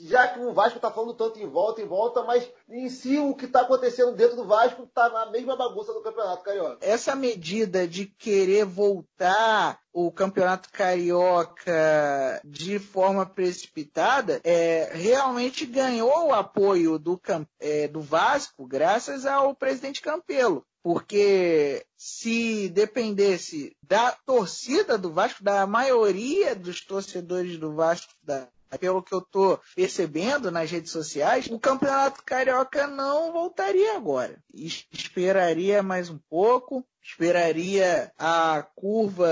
Já 0.01 0.29
que 0.29 0.41
o 0.41 0.53
Vasco 0.53 0.79
está 0.79 0.91
falando 0.91 1.15
tanto 1.15 1.39
em 1.39 1.47
volta, 1.47 1.81
em 1.81 1.87
volta, 1.87 2.23
mas 2.23 2.49
em 2.69 2.89
si 2.89 3.19
o 3.19 3.35
que 3.35 3.45
está 3.45 3.61
acontecendo 3.63 4.13
dentro 4.13 4.37
do 4.37 4.45
Vasco 4.45 4.83
está 4.83 5.09
na 5.09 5.27
mesma 5.27 5.57
bagunça 5.57 5.93
do 5.93 6.03
Campeonato 6.03 6.43
Carioca. 6.43 6.79
Essa 6.81 7.15
medida 7.15 7.87
de 7.87 8.07
querer 8.07 8.65
voltar 8.65 9.79
o 9.93 10.11
Campeonato 10.11 10.69
Carioca 10.71 12.41
de 12.45 12.79
forma 12.79 13.25
precipitada 13.25 14.41
é, 14.45 14.91
realmente 14.93 15.65
ganhou 15.65 16.29
o 16.29 16.35
apoio 16.35 16.99
do, 16.99 17.21
é, 17.59 17.89
do 17.89 18.01
Vasco 18.01 18.67
graças 18.67 19.25
ao 19.25 19.55
presidente 19.55 20.03
Campelo 20.03 20.65
porque 20.87 21.85
se 21.97 22.69
dependesse 22.69 23.77
da 23.83 24.13
torcida 24.25 24.97
do 24.97 25.11
Vasco, 25.11 25.43
da 25.43 25.67
maioria 25.67 26.55
dos 26.55 26.81
torcedores 26.81 27.59
do 27.59 27.75
Vasco, 27.75 28.15
da, 28.23 28.47
pelo 28.79 29.03
que 29.03 29.15
eu 29.15 29.19
estou 29.19 29.61
percebendo 29.75 30.51
nas 30.51 30.71
redes 30.71 30.91
sociais, 30.91 31.47
o 31.47 31.59
Campeonato 31.59 32.23
Carioca 32.25 32.87
não 32.87 33.33
voltaria 33.33 33.97
agora. 33.97 34.39
Esperaria 34.53 35.83
mais 35.83 36.11
um 36.11 36.19
pouco, 36.29 36.85
esperaria 37.03 38.13
a 38.19 38.67
curva 38.75 39.29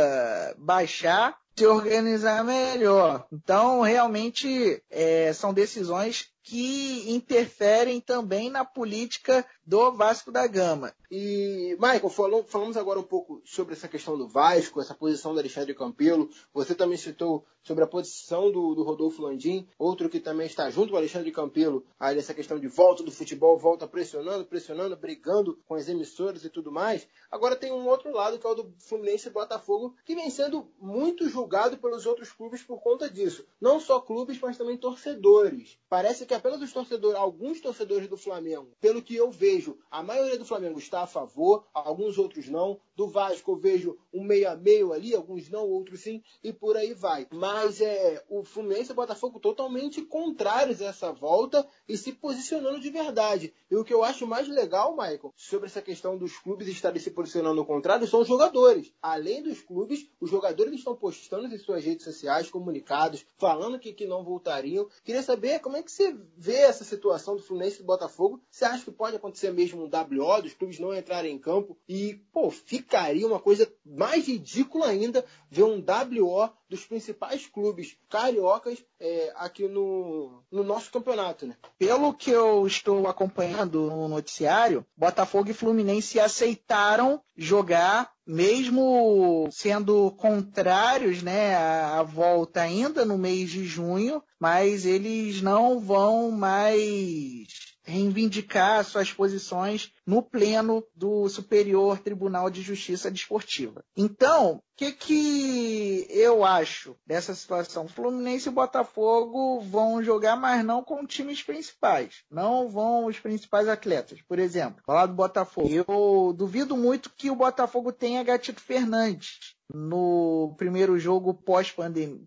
baixar, 0.59 1.37
se 1.57 1.66
organizar 1.66 2.44
melhor. 2.44 3.26
Então, 3.33 3.83
realmente, 3.83 4.83
é, 4.90 5.33
são 5.33 5.54
decisões 5.54 6.34
que 6.44 7.11
interferem 7.11 8.02
também 8.02 8.50
na 8.50 8.66
política 8.66 9.46
do 9.66 9.90
Vasco 9.92 10.30
da 10.30 10.46
Gama. 10.46 10.92
E, 11.11 11.74
Michael, 11.80 12.11
falou, 12.11 12.44
falamos 12.44 12.76
agora 12.76 13.00
um 13.00 13.04
pouco 13.04 13.40
sobre 13.46 13.72
essa 13.72 13.88
questão 13.88 14.18
do 14.18 14.28
Vasco, 14.28 14.80
essa 14.80 14.94
posição 14.94 15.33
do 15.33 15.40
Alexandre 15.40 15.74
Campelo. 15.74 16.28
Você 16.52 16.74
também 16.74 16.98
citou 16.98 17.46
sobre 17.62 17.83
a 17.83 17.87
posição 17.87 18.52
do, 18.52 18.74
do 18.74 18.83
Rodolfo 18.83 19.22
Landim, 19.22 19.66
outro 19.78 20.11
que 20.11 20.20
também 20.20 20.46
está 20.46 20.68
junto 20.68 20.90
com 20.90 20.96
o 20.96 20.98
Alexandre 20.98 21.33
Campelo, 21.33 21.83
aí 21.98 22.14
nessa 22.14 22.35
questão 22.35 22.59
de 22.59 22.68
volta 22.68 23.02
do 23.02 23.11
futebol, 23.11 23.57
volta 23.57 23.88
pressionando, 23.88 24.44
pressionando, 24.44 24.94
brigando 24.96 25.59
com 25.66 25.74
as 25.74 25.88
emissoras 25.88 26.44
e 26.44 26.50
tudo 26.50 26.70
mais. 26.70 27.09
Agora 27.30 27.57
tem 27.57 27.72
um 27.72 27.88
outro 27.88 28.12
lado, 28.12 28.38
que 28.38 28.46
é 28.46 28.50
o 28.50 28.54
do 28.54 28.74
Fluminense 28.78 29.28
e 29.28 29.30
Botafogo, 29.30 29.94
que 30.04 30.14
vem 30.14 30.28
sendo 30.28 30.68
muito 30.78 31.26
julgado 31.28 31.78
pelos 31.78 32.04
outros 32.04 32.30
clubes 32.30 32.62
por 32.62 32.83
conta 32.83 33.09
disso. 33.09 33.46
Não 33.59 33.80
só 33.80 33.98
clubes, 33.98 34.38
mas 34.38 34.59
também 34.59 34.76
torcedores. 34.76 35.78
Parece 35.88 36.26
que 36.26 36.34
apenas 36.35 36.61
os 36.61 36.73
torcedores, 36.73 37.18
alguns 37.18 37.61
torcedores 37.61 38.09
do 38.09 38.16
Flamengo, 38.16 38.77
pelo 38.81 39.03
que 39.03 39.14
eu 39.14 39.31
vejo, 39.31 39.79
a 39.90 40.03
maioria 40.03 40.38
do 40.38 40.44
Flamengo 40.44 40.79
está 40.79 41.03
a 41.03 41.07
favor, 41.07 41.64
alguns 41.73 42.18
outros 42.18 42.49
não. 42.49 42.81
Do 42.96 43.09
Vasco 43.09 43.52
eu 43.52 43.57
vejo 43.57 43.98
um 44.12 44.22
meio 44.22 44.48
a 44.48 44.57
meio 44.57 44.92
ali, 44.92 45.14
alguns 45.14 45.48
não, 45.50 45.68
outros 45.68 46.00
sim, 46.00 46.22
e 46.42 46.52
por 46.52 46.76
aí 46.76 46.94
vai. 46.94 47.26
Mas 47.33 47.80
é 47.80 48.22
o 48.28 48.44
Fluminense 48.44 48.90
e 48.90 48.92
o 48.92 48.96
Botafogo 48.96 49.40
totalmente 49.40 50.02
contrários 50.02 50.80
a 50.80 50.87
essa 50.87 51.12
volta 51.12 51.66
e 51.88 51.96
se 51.96 52.12
posicionando 52.12 52.80
de 52.80 52.90
verdade. 52.90 53.52
E 53.70 53.76
o 53.76 53.85
que 53.85 53.92
eu 53.92 54.04
acho 54.04 54.26
mais 54.26 54.48
legal, 54.48 54.92
Michael, 54.92 55.33
sobre 55.37 55.66
essa 55.66 55.83
questão 55.83 56.16
dos 56.16 56.38
clubes 56.38 56.68
estarem 56.68 57.00
se 57.00 57.11
posicionando 57.11 57.61
ao 57.61 57.66
contrário, 57.66 58.07
são 58.07 58.20
os 58.20 58.28
jogadores. 58.28 58.92
Além 59.02 59.42
dos 59.42 59.61
clubes, 59.61 60.09
os 60.20 60.30
jogadores 60.30 60.74
estão 60.74 60.94
postando 60.94 61.52
em 61.52 61.59
suas 61.59 61.85
redes 61.85 62.04
sociais 62.04 62.50
comunicados, 62.50 63.26
falando 63.37 63.78
que, 63.78 63.92
que 63.92 64.07
não 64.07 64.24
voltariam. 64.24 64.88
Queria 65.02 65.22
saber 65.22 65.61
como 65.61 65.76
é 65.76 65.83
que 65.83 65.90
você 65.90 66.16
vê 66.37 66.59
essa 66.59 66.85
situação 66.85 67.37
do 67.37 67.42
Fluminense 67.42 67.76
e 67.76 67.83
do 67.83 67.87
Botafogo. 67.87 68.40
Você 68.50 68.64
acha 68.64 68.85
que 68.85 68.90
pode 68.90 69.16
acontecer 69.16 69.50
mesmo 69.50 69.83
um 69.83 69.90
WO, 69.90 70.42
dos 70.42 70.54
clubes 70.54 70.78
não 70.78 70.94
entrarem 70.94 71.35
em 71.35 71.38
campo? 71.38 71.76
E, 71.88 72.14
pô, 72.33 72.50
ficaria 72.85 73.27
uma 73.27 73.40
coisa 73.40 73.70
mais 73.85 74.29
ridícula 74.29 74.88
ainda 74.88 75.25
ver 75.51 75.64
um 75.64 75.79
WO 75.79 76.51
dos 76.68 76.85
principais 76.85 77.47
clubes 77.47 77.97
cariocas 78.11 78.85
é, 79.01 79.33
aqui 79.37 79.66
no, 79.66 80.42
no 80.51 80.62
nosso 80.62 80.92
campeonato, 80.92 81.47
né? 81.47 81.57
Pelo 81.79 82.12
que 82.12 82.31
eu 82.31 82.66
estou 82.66 83.09
acompanhando 83.09 83.90
no 83.90 84.07
noticiário, 84.07 84.85
Botafogo 84.97 85.51
e 85.51 85.55
Fluminense 85.55 86.20
aceitaram 86.20 87.20
jogar 87.37 88.12
mesmo 88.27 89.49
sendo 89.51 90.11
contrários 90.12 91.23
né, 91.23 91.57
à 91.57 92.03
volta 92.03 92.62
ainda 92.62 93.05
no 93.05 93.18
mês 93.18 93.51
de 93.51 93.64
junho, 93.64 94.23
mas 94.38 94.87
eles 94.87 95.42
não 95.42 95.79
vão 95.79 96.31
mais 96.31 97.63
reivindicar 97.85 98.85
suas 98.85 99.12
posições 99.12 99.92
no 100.07 100.23
pleno 100.23 100.85
do 100.94 101.29
Superior 101.29 101.99
Tribunal 101.99 102.51
de 102.51 102.62
Justiça 102.62 103.11
Desportiva. 103.11 103.85
Então, 103.97 104.57
o 104.57 104.62
que, 104.77 104.92
que 104.92 106.07
eu 106.11 106.44
acho 106.44 106.97
dessa 107.07 107.35
situação? 107.35 107.87
Fluminense 107.87 108.49
e 108.49 108.53
Botafogo 108.53 109.61
vão 109.61 110.03
jogar, 110.03 110.37
mas 110.37 110.64
não 110.64 110.83
com 110.83 111.07
times 111.07 111.42
principais. 111.42 112.25
Não 112.31 112.68
vão 112.68 113.07
os 113.07 113.20
principais 113.20 113.68
atletas. 113.68 114.20
Por 114.23 114.38
exemplo, 114.38 114.83
falar 114.85 115.07
do 115.07 115.14
Botafogo. 115.14 115.68
Eu 115.68 116.35
duvido 116.37 116.77
muito 116.77 117.12
que 117.16 117.31
o 117.31 117.37
Botafogo 117.37 117.92
tenha 117.92 118.25
Gatito 118.25 118.61
Fernandes 118.61 119.55
no 119.73 120.55
primeiro 120.59 120.99
jogo 120.99 121.33
pós-pandemia, 121.33 122.20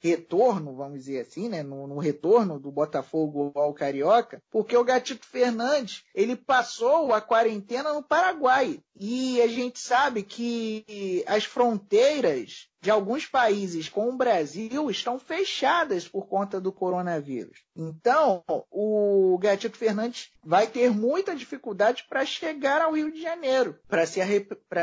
pós-retorno, 0.00 0.74
vamos 0.74 1.00
dizer 1.00 1.20
assim, 1.20 1.48
né? 1.48 1.62
No, 1.62 1.86
no, 1.86 1.98
retorno 1.98 2.58
do 2.58 2.70
Botafogo 2.70 3.52
ao 3.54 3.74
Carioca, 3.74 4.42
porque 4.50 4.76
o 4.76 4.84
Gatito 4.84 5.26
Fernandes, 5.26 6.04
ele 6.14 6.36
passou 6.36 7.12
a 7.12 7.20
quarentena 7.20 7.92
no 7.92 8.02
Paraguai. 8.02 8.80
E 8.98 9.40
a 9.42 9.46
gente 9.46 9.78
sabe 9.78 10.22
que 10.22 11.24
as 11.26 11.44
fronteiras 11.44 12.68
de 12.80 12.90
alguns 12.90 13.26
países 13.26 13.88
com 13.88 14.08
o 14.08 14.16
Brasil 14.16 14.90
estão 14.90 15.18
fechadas 15.18 16.06
por 16.06 16.26
conta 16.26 16.60
do 16.60 16.72
coronavírus. 16.72 17.64
Então, 17.74 18.42
o 18.70 19.36
Gatito 19.40 19.76
Fernandes 19.76 20.30
vai 20.44 20.66
ter 20.66 20.90
muita 20.90 21.34
dificuldade 21.34 22.06
para 22.08 22.24
chegar 22.24 22.80
ao 22.80 22.92
Rio 22.92 23.12
de 23.12 23.20
Janeiro, 23.20 23.78
para 23.88 24.06
se, 24.06 24.20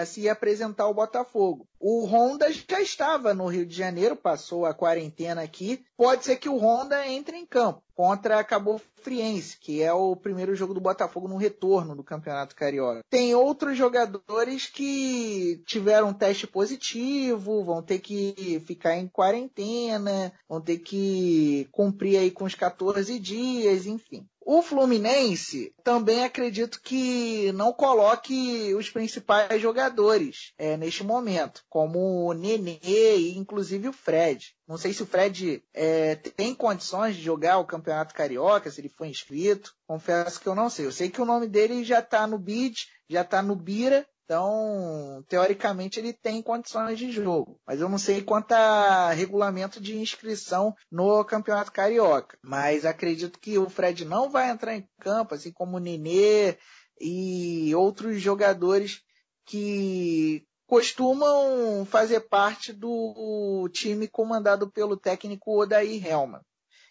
se 0.05 0.29
apresentar 0.29 0.83
ao 0.83 0.93
Botafogo. 0.93 1.67
O 1.79 2.05
Honda 2.05 2.51
já 2.51 2.81
estava 2.81 3.33
no 3.33 3.47
Rio 3.47 3.65
de 3.65 3.75
Janeiro, 3.75 4.15
passou 4.15 4.65
a 4.65 4.73
quarentena 4.73 5.41
aqui. 5.41 5.85
Pode 5.95 6.25
ser 6.25 6.37
que 6.37 6.49
o 6.49 6.57
Honda 6.57 7.07
entre 7.07 7.37
em 7.37 7.45
campo 7.45 7.84
contra 7.95 8.39
a 8.39 8.43
Cabo 8.43 8.79
Friense, 9.01 9.57
que 9.57 9.81
é 9.81 9.93
o 9.93 10.15
primeiro 10.15 10.55
jogo 10.55 10.73
do 10.73 10.81
Botafogo 10.81 11.27
no 11.27 11.37
retorno 11.37 11.95
do 11.95 12.03
Campeonato 12.03 12.55
Carioca. 12.55 13.03
Tem 13.09 13.33
outros 13.33 13.77
jogadores 13.77 14.67
que 14.67 15.61
tiveram 15.65 16.13
teste 16.13 16.45
positivo, 16.45 17.63
vão 17.63 17.81
ter 17.81 17.99
que 17.99 18.61
ficar 18.65 18.97
em 18.97 19.07
quarentena, 19.07 20.33
vão 20.49 20.59
ter 20.59 20.79
que 20.79 21.67
cumprir 21.71 22.17
aí 22.17 22.29
com 22.29 22.43
os 22.43 22.53
14 22.53 23.17
dias, 23.17 23.85
enfim. 23.85 24.27
O 24.47 24.61
Fluminense 24.61 25.73
também 25.83 26.23
acredito 26.23 26.79
que 26.79 27.51
não 27.53 27.73
coloque 27.73 28.75
os 28.75 28.91
principais 28.91 29.59
jogadores 29.59 30.53
é, 30.55 30.77
neste 30.77 31.03
momento, 31.03 31.63
como 31.67 32.27
o 32.27 32.31
Nenê 32.31 32.79
e 32.83 33.35
inclusive 33.39 33.87
o 33.87 33.93
Fred. 33.93 34.55
Não 34.67 34.77
sei 34.77 34.93
se 34.93 35.01
o 35.01 35.07
Fred 35.07 35.63
é, 35.73 36.13
tem 36.15 36.53
condições 36.53 37.15
de 37.15 37.23
jogar 37.23 37.57
o 37.57 37.65
Campeonato 37.65 38.13
Carioca, 38.13 38.69
se 38.69 38.79
ele 38.79 38.87
foi 38.87 39.07
inscrito. 39.07 39.73
Confesso 39.87 40.39
que 40.39 40.47
eu 40.47 40.53
não 40.53 40.69
sei. 40.69 40.85
Eu 40.85 40.91
sei 40.91 41.09
que 41.09 41.21
o 41.21 41.25
nome 41.25 41.47
dele 41.47 41.83
já 41.83 41.97
está 41.97 42.27
no 42.27 42.37
bid, 42.37 42.85
já 43.09 43.21
está 43.21 43.41
no 43.41 43.55
Bira, 43.55 44.07
então, 44.25 45.23
teoricamente, 45.29 45.99
ele 45.99 46.11
tem 46.11 46.41
condições 46.41 46.97
de 46.97 47.11
jogo. 47.11 47.61
Mas 47.65 47.79
eu 47.79 47.87
não 47.87 47.99
sei 47.99 48.23
quanto 48.23 48.53
a 48.53 49.11
regulamento 49.11 49.79
de 49.79 49.95
inscrição 49.95 50.75
no 50.91 51.23
Campeonato 51.23 51.71
Carioca. 51.71 52.35
Mas 52.43 52.85
acredito 52.85 53.39
que 53.39 53.59
o 53.59 53.69
Fred 53.69 54.03
não 54.03 54.27
vai 54.31 54.49
entrar 54.49 54.75
em 54.75 54.89
campo, 54.99 55.35
assim 55.35 55.51
como 55.51 55.77
o 55.77 55.79
Nenê 55.79 56.57
e 56.99 57.73
outros 57.75 58.19
jogadores 58.19 59.03
que 59.45 60.43
costumam 60.65 61.85
fazer 61.85 62.21
parte 62.21 62.73
do 62.73 63.69
time 63.71 64.07
comandado 64.07 64.71
pelo 64.71 64.97
técnico 64.97 65.61
Odair 65.61 66.03
Helman. 66.03 66.41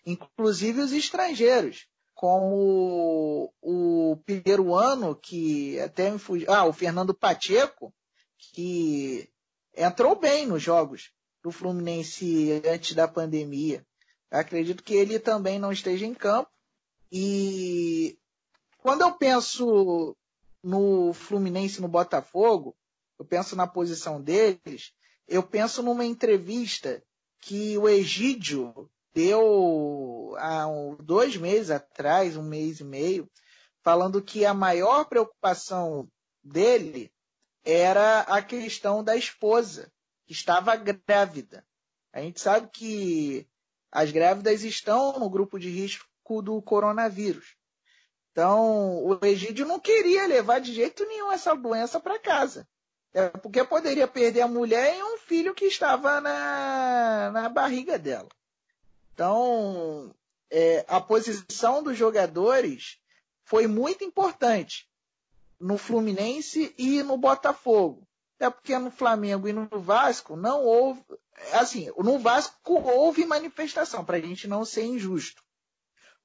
Inclusive 0.07 0.83
os 0.83 0.93
estrangeiros 0.93 1.89
como 2.25 3.53
o 3.61 4.17
peruano, 4.25 5.15
que 5.15 5.79
até 5.79 6.11
me 6.11 6.19
fugiu. 6.19 6.51
Ah, 6.51 6.65
o 6.65 6.73
Fernando 6.73 7.13
Pacheco, 7.13 7.93
que 8.39 9.29
entrou 9.77 10.19
bem 10.19 10.47
nos 10.47 10.63
jogos 10.63 11.13
do 11.43 11.51
Fluminense 11.51 12.63
antes 12.67 12.95
da 12.95 13.07
pandemia. 13.07 13.87
acredito 14.31 14.83
que 14.83 14.95
ele 14.95 15.19
também 15.19 15.59
não 15.59 15.71
esteja 15.71 16.07
em 16.07 16.15
campo. 16.15 16.51
E 17.13 18.19
quando 18.79 19.03
eu 19.03 19.13
penso 19.13 20.17
no 20.63 21.13
Fluminense 21.13 21.83
no 21.83 21.89
Botafogo, 21.89 22.75
eu 23.19 23.27
penso 23.27 23.55
na 23.55 23.67
posição 23.67 24.19
deles, 24.19 24.95
eu 25.29 25.43
penso 25.43 25.83
numa 25.83 26.07
entrevista 26.07 27.05
que 27.39 27.77
o 27.77 27.87
Egídio 27.87 28.91
deu 29.15 30.35
há 30.39 30.67
dois 31.01 31.37
meses 31.37 31.71
atrás, 31.71 32.37
um 32.37 32.43
mês 32.43 32.81
e 32.81 32.85
meio, 32.85 33.31
falando 33.83 34.21
que 34.21 34.45
a 34.45 34.53
maior 34.53 35.05
preocupação 35.05 36.09
dele 36.43 37.13
era 37.65 38.21
a 38.23 38.43
questão 38.43 39.03
da 39.03 39.17
esposa, 39.17 39.91
que 40.27 40.33
estava 40.33 40.77
grávida. 40.77 41.65
A 42.13 42.21
gente 42.21 42.41
sabe 42.41 42.69
que 42.73 43.49
as 43.91 44.11
grávidas 44.11 44.65
estão 44.65 45.19
no 45.19 45.31
grupo 45.31 45.59
de 45.59 45.71
risco 45.71 46.43
do 46.43 46.61
coronavírus. 46.61 47.57
Então, 48.33 49.05
o 49.05 49.25
Egídio 49.25 49.65
não 49.65 49.79
queria 49.79 50.27
levar 50.27 50.59
de 50.59 50.75
jeito 50.75 51.07
nenhum 51.07 51.31
essa 51.31 51.55
doença 51.55 52.01
para 52.01 52.19
casa. 52.19 52.67
É 53.13 53.29
porque 53.29 53.63
poderia 53.63 54.09
perder 54.09 54.41
a 54.41 54.49
mulher 54.49 54.97
e 54.97 55.03
um 55.05 55.19
filho 55.19 55.55
que 55.55 55.67
estava 55.67 56.21
na, 56.21 57.31
na 57.33 57.49
barriga 57.49 57.97
dela. 57.97 58.29
Então, 59.15 60.13
é, 60.51 60.85
a 60.89 61.01
posição 61.01 61.83
dos 61.85 61.97
jogadores 61.97 62.99
foi 63.45 63.69
muito 63.69 64.03
importante 64.03 64.89
no 65.61 65.79
Fluminense 65.79 66.75
e 66.77 67.01
no 67.05 67.17
Botafogo. 67.17 68.07
Até 68.37 68.51
porque 68.51 68.77
no 68.77 68.91
Flamengo 68.91 69.47
e 69.47 69.53
no 69.53 69.69
Vasco 69.69 70.35
não 70.35 70.65
houve. 70.65 71.01
Assim, 71.53 71.91
no 71.97 72.19
Vasco 72.19 72.75
houve 72.75 73.25
manifestação, 73.25 74.05
para 74.05 74.17
a 74.17 74.21
gente 74.21 74.49
não 74.49 74.65
ser 74.65 74.85
injusto. 74.85 75.43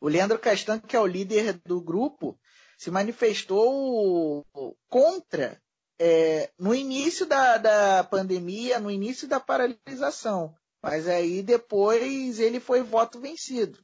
O 0.02 0.08
Leandro 0.08 0.40
Castan, 0.40 0.80
que 0.80 0.96
é 0.96 1.00
o 1.00 1.06
líder 1.06 1.62
do 1.66 1.80
grupo, 1.80 2.40
se 2.76 2.90
manifestou 2.90 4.46
contra 4.88 5.62
é, 6.00 6.50
no 6.58 6.74
início 6.74 7.26
da, 7.26 7.58
da 7.58 8.04
pandemia, 8.04 8.80
no 8.80 8.90
início 8.90 9.28
da 9.28 9.40
paralisação. 9.40 10.56
Mas 10.82 11.08
aí 11.08 11.42
depois 11.42 12.40
ele 12.40 12.60
foi 12.60 12.82
voto 12.82 13.20
vencido. 13.20 13.80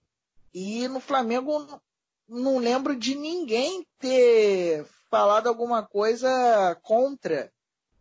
E 0.53 0.87
no 0.87 0.99
Flamengo 0.99 1.81
não 2.27 2.57
lembro 2.57 2.95
de 2.95 3.15
ninguém 3.15 3.85
ter 3.99 4.85
falado 5.09 5.47
alguma 5.47 5.85
coisa 5.85 6.77
contra 6.81 7.51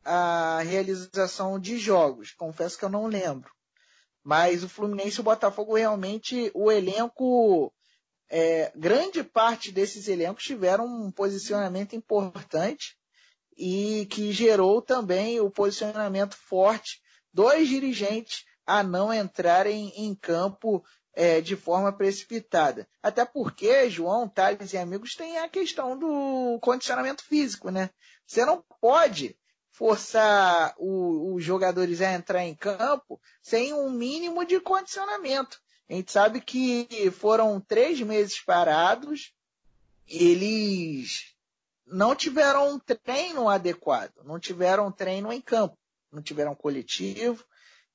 a 0.05 0.61
realização 0.63 1.59
de 1.59 1.79
jogos. 1.79 2.33
Confesso 2.33 2.79
que 2.79 2.85
eu 2.85 2.89
não 2.89 3.07
lembro. 3.07 3.51
Mas 4.23 4.63
o 4.63 4.69
Fluminense 4.69 5.19
e 5.19 5.21
o 5.21 5.25
Botafogo 5.25 5.75
realmente, 5.75 6.51
o 6.55 6.71
elenco, 6.71 7.73
é, 8.31 8.73
grande 8.75 9.23
parte 9.23 9.71
desses 9.71 10.09
elencos 10.09 10.45
tiveram 10.45 10.87
um 10.87 11.11
posicionamento 11.11 11.95
importante 11.95 12.97
e 13.57 14.07
que 14.07 14.33
gerou 14.33 14.81
também 14.81 15.41
o 15.41 15.51
posicionamento 15.51 16.37
forte 16.37 17.03
dos 17.33 17.69
dirigentes 17.69 18.45
a 18.67 18.83
não 18.83 19.13
entrarem 19.13 19.93
em 19.97 20.15
campo 20.15 20.85
é, 21.15 21.41
de 21.41 21.57
forma 21.57 21.93
precipitada. 21.93 22.89
Até 23.03 23.25
porque, 23.25 23.89
João, 23.89 24.29
Thales 24.29 24.73
e 24.73 24.79
amigos, 24.79 25.15
tem 25.15 25.39
a 25.39 25.49
questão 25.49 25.99
do 25.99 26.59
condicionamento 26.61 27.25
físico, 27.25 27.71
né? 27.71 27.91
Você 28.27 28.45
não 28.45 28.65
pode 28.81 29.37
forçar 29.71 30.75
o, 30.79 31.35
os 31.35 31.45
jogadores 31.45 32.01
a 32.01 32.13
entrar 32.13 32.45
em 32.45 32.55
campo 32.55 33.21
sem 33.43 33.73
um 33.73 33.91
mínimo 33.91 34.45
de 34.45 34.61
condicionamento. 34.61 35.61
A 35.89 35.95
gente 35.95 36.11
sabe 36.13 36.41
que 36.41 37.11
foram 37.11 37.61
três 37.61 38.01
meses 38.01 38.41
parados, 38.41 39.35
eles 40.07 41.35
não 41.87 42.15
tiveram 42.15 42.75
um 42.75 42.79
treino 42.79 43.49
adequado, 43.49 44.15
não 44.25 44.39
tiveram 44.39 44.91
treino 44.91 45.33
em 45.33 45.41
campo, 45.41 45.77
não 46.11 46.23
tiveram 46.23 46.55
coletivo. 46.55 47.45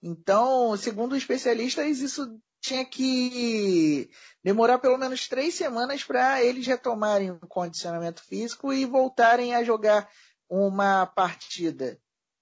Então, 0.02 0.76
segundo 0.78 1.16
especialistas, 1.16 2.00
isso 2.00 2.40
tinha 2.62 2.86
que 2.86 4.10
demorar 4.44 4.80
pelo 4.80 4.98
menos 4.98 5.28
três 5.28 5.56
semanas 5.56 6.04
para 6.04 6.44
eles 6.44 6.68
retomarem 6.68 7.32
o 7.32 7.40
condicionamento 7.48 8.24
físico 8.24 8.74
e 8.74 8.86
voltarem 8.86 9.56
a 9.56 9.64
jogar 9.64 10.10
uma 10.50 11.06
partida. 11.06 11.98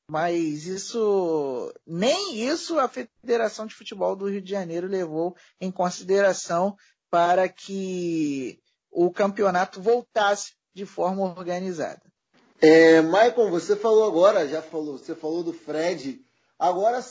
Mas 0.09 0.65
isso, 0.65 1.73
nem 1.85 2.39
isso 2.41 2.79
a 2.79 2.87
Federação 2.87 3.65
de 3.65 3.75
Futebol 3.75 4.15
do 4.15 4.29
Rio 4.29 4.41
de 4.41 4.49
Janeiro 4.49 4.87
levou 4.87 5.35
em 5.59 5.69
consideração 5.69 6.75
para 7.09 7.49
que 7.49 8.59
o 8.89 9.11
campeonato 9.11 9.81
voltasse 9.81 10.53
de 10.73 10.85
forma 10.85 11.23
organizada. 11.23 12.01
É, 12.61 13.01
Michael, 13.01 13.49
você 13.49 13.75
falou 13.75 14.05
agora, 14.05 14.47
já 14.47 14.61
falou, 14.61 14.97
você 14.97 15.13
falou 15.13 15.43
do 15.43 15.53
Fred. 15.53 16.25
Agora 16.59 17.03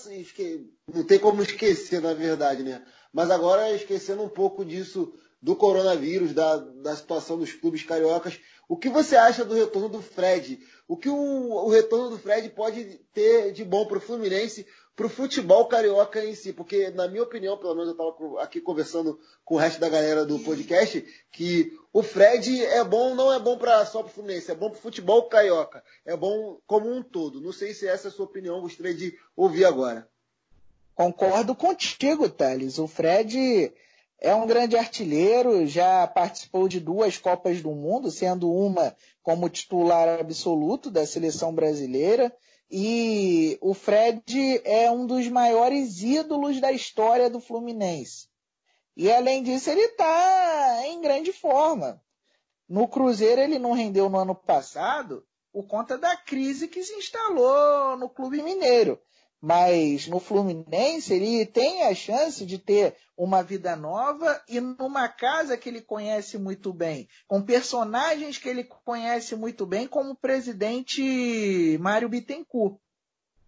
não 0.92 1.04
tem 1.04 1.18
como 1.18 1.42
esquecer, 1.42 2.00
na 2.00 2.12
verdade, 2.14 2.62
né? 2.62 2.85
Mas 3.12 3.30
agora, 3.30 3.72
esquecendo 3.72 4.22
um 4.22 4.28
pouco 4.28 4.64
disso, 4.64 5.14
do 5.40 5.54
coronavírus, 5.54 6.32
da, 6.32 6.56
da 6.56 6.96
situação 6.96 7.38
dos 7.38 7.52
clubes 7.52 7.85
cariocas, 7.85 8.40
o 8.68 8.76
que 8.76 8.88
você 8.88 9.14
acha 9.14 9.44
do 9.44 9.54
retorno 9.54 9.88
do 9.88 10.02
Fred? 10.02 10.59
O 10.88 10.96
que 10.96 11.09
o, 11.09 11.14
o 11.14 11.68
retorno 11.68 12.11
do 12.11 12.18
Fred 12.18 12.48
pode 12.50 13.00
ter 13.12 13.52
de 13.52 13.64
bom 13.64 13.87
para 13.87 13.98
o 13.98 14.00
Fluminense, 14.00 14.66
para 14.96 15.06
o 15.06 15.11
futebol 15.11 15.66
carioca 15.66 16.24
em 16.24 16.35
si? 16.35 16.54
Porque, 16.54 16.90
na 16.90 17.06
minha 17.06 17.22
opinião, 17.22 17.59
pelo 17.59 17.74
menos 17.74 17.88
eu 17.88 17.92
estava 17.92 18.42
aqui 18.42 18.62
conversando 18.62 19.20
com 19.44 19.54
o 19.54 19.59
resto 19.59 19.78
da 19.78 19.90
galera 19.90 20.24
do 20.24 20.38
podcast, 20.38 21.04
que 21.30 21.78
o 21.92 22.02
Fred 22.02 22.64
é 22.64 22.82
bom, 22.82 23.14
não 23.14 23.30
é 23.30 23.38
bom 23.38 23.59
pra, 23.59 23.85
só 23.85 24.02
para 24.02 24.11
o 24.11 24.14
Fluminense, 24.14 24.50
é 24.50 24.54
bom 24.54 24.70
para 24.70 24.78
o 24.78 24.82
futebol 24.82 25.28
carioca, 25.28 25.85
é 26.06 26.16
bom 26.16 26.59
como 26.66 26.90
um 26.90 27.02
todo. 27.02 27.42
Não 27.42 27.52
sei 27.52 27.74
se 27.74 27.87
essa 27.87 28.09
é 28.09 28.11
a 28.11 28.12
sua 28.12 28.24
opinião, 28.24 28.62
gostaria 28.62 28.94
de 28.94 29.16
ouvir 29.37 29.66
agora. 29.66 30.09
Concordo 30.94 31.54
contigo, 31.54 32.26
Thales. 32.30 32.78
O 32.78 32.88
Fred 32.88 33.70
é 34.18 34.35
um 34.35 34.46
grande 34.46 34.78
artilheiro, 34.78 35.66
já 35.66 36.06
participou 36.06 36.68
de 36.68 36.80
duas 36.80 37.18
Copas 37.18 37.61
do 37.61 37.70
Mundo, 37.72 38.11
sendo 38.11 38.50
uma 38.50 38.96
como 39.22 39.50
titular 39.50 40.20
absoluto 40.20 40.90
da 40.90 41.04
seleção 41.04 41.54
brasileira. 41.54 42.35
E 42.70 43.59
o 43.61 43.74
Fred 43.74 44.61
é 44.64 44.90
um 44.90 45.07
dos 45.07 45.29
maiores 45.29 46.02
ídolos 46.02 46.61
da 46.61 46.72
história 46.72 47.31
do 47.31 47.40
Fluminense. 47.40 48.29
E 48.96 49.11
além 49.11 49.42
disso, 49.42 49.70
ele 49.70 49.83
está 49.83 50.87
em 50.87 51.00
grande 51.00 51.33
forma. 51.33 52.02
No 52.68 52.88
Cruzeiro 52.88 53.40
ele 53.40 53.59
não 53.59 53.72
rendeu 53.72 54.09
no 54.09 54.18
ano 54.18 54.35
passado 54.35 55.24
por 55.52 55.66
conta 55.66 55.96
da 55.96 56.16
crise 56.16 56.66
que 56.66 56.83
se 56.83 56.94
instalou 56.94 57.96
no 57.96 58.09
Clube 58.09 58.42
Mineiro. 58.42 59.00
Mas 59.46 60.09
no 60.09 60.18
Fluminense 60.18 61.14
ele 61.14 61.46
tem 61.46 61.85
a 61.85 61.94
chance 61.94 62.44
de 62.44 62.59
ter 62.59 62.96
uma 63.16 63.44
vida 63.44 63.76
nova 63.76 64.42
e 64.48 64.61
numa 64.61 65.09
casa 65.09 65.56
que 65.56 65.68
ele 65.68 65.80
conhece 65.80 66.37
muito 66.37 66.72
bem, 66.72 67.09
com 67.28 67.40
personagens 67.40 68.38
que 68.38 68.48
ele 68.48 68.64
conhece 68.64 69.37
muito 69.37 69.64
bem, 69.64 69.87
como 69.87 70.11
o 70.11 70.16
presidente 70.16 71.78
Mário 71.80 72.09
Bittencourt. 72.09 72.76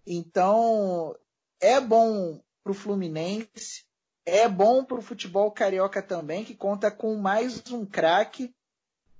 Então, 0.06 1.16
é 1.60 1.80
bom 1.80 2.40
para 2.62 2.70
o 2.70 2.76
Fluminense, 2.76 3.84
é 4.24 4.48
bom 4.48 4.84
para 4.84 4.98
o 4.98 5.02
futebol 5.02 5.50
carioca 5.50 6.00
também, 6.00 6.44
que 6.44 6.54
conta 6.54 6.92
com 6.92 7.16
mais 7.16 7.60
um 7.72 7.84
craque. 7.84 8.54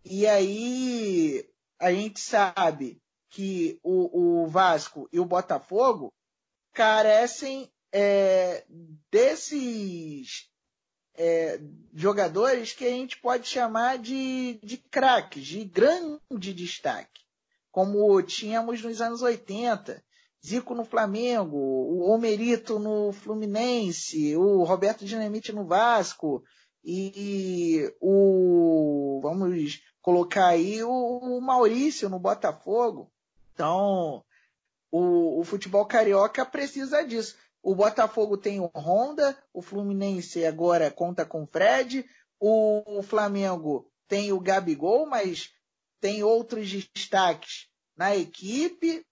E 0.05 0.29
aí 0.29 1.45
a 1.77 1.93
gente 1.93 2.21
sabe 2.21 3.03
que 3.29 3.81
o, 3.83 4.43
o 4.45 4.47
Vasco 4.47 5.09
e 5.13 5.19
o 5.19 5.25
Botafogo 5.25 6.15
carecem 6.79 7.69
é, 7.93 8.65
desses 9.11 10.49
é, 11.17 11.61
jogadores 11.93 12.73
que 12.73 12.87
a 12.87 12.91
gente 12.91 13.21
pode 13.21 13.49
chamar 13.49 13.99
de, 13.99 14.61
de 14.63 14.77
craques, 14.77 15.45
de 15.45 15.65
grande 15.65 16.55
destaque, 16.55 17.21
como 17.73 18.23
tínhamos 18.23 18.81
nos 18.81 19.01
anos 19.01 19.23
80. 19.23 20.01
Zico 20.47 20.73
no 20.73 20.85
Flamengo, 20.85 21.57
o 21.57 22.11
Homerito 22.13 22.79
no 22.79 23.11
Fluminense, 23.11 24.37
o 24.37 24.63
Roberto 24.63 25.05
Dinamite 25.05 25.53
no 25.53 25.67
Vasco 25.67 26.45
e 26.85 27.93
o 28.01 29.19
vamos 29.21 29.83
colocar 30.01 30.47
aí 30.47 30.81
o 30.85 31.41
Maurício 31.41 32.09
no 32.09 32.21
Botafogo. 32.21 33.11
Então, 33.53 34.23
o, 34.91 35.41
o 35.41 35.45
futebol 35.45 35.87
carioca 35.87 36.45
precisa 36.45 37.05
disso. 37.05 37.37
O 37.63 37.75
Botafogo 37.75 38.37
tem 38.37 38.61
o 38.61 38.71
Honda, 38.75 39.37
o 39.53 39.61
Fluminense 39.61 40.45
agora 40.45 40.91
conta 40.91 41.25
com 41.25 41.43
o 41.43 41.47
Fred, 41.47 42.09
o 42.41 43.03
Flamengo 43.03 43.91
tem 44.07 44.33
o 44.33 44.41
Gabigol, 44.41 45.07
mas 45.07 45.53
tem 46.01 46.23
outros 46.23 46.71
destaques 46.95 47.69
na 47.97 48.17
equipe, 48.17 49.05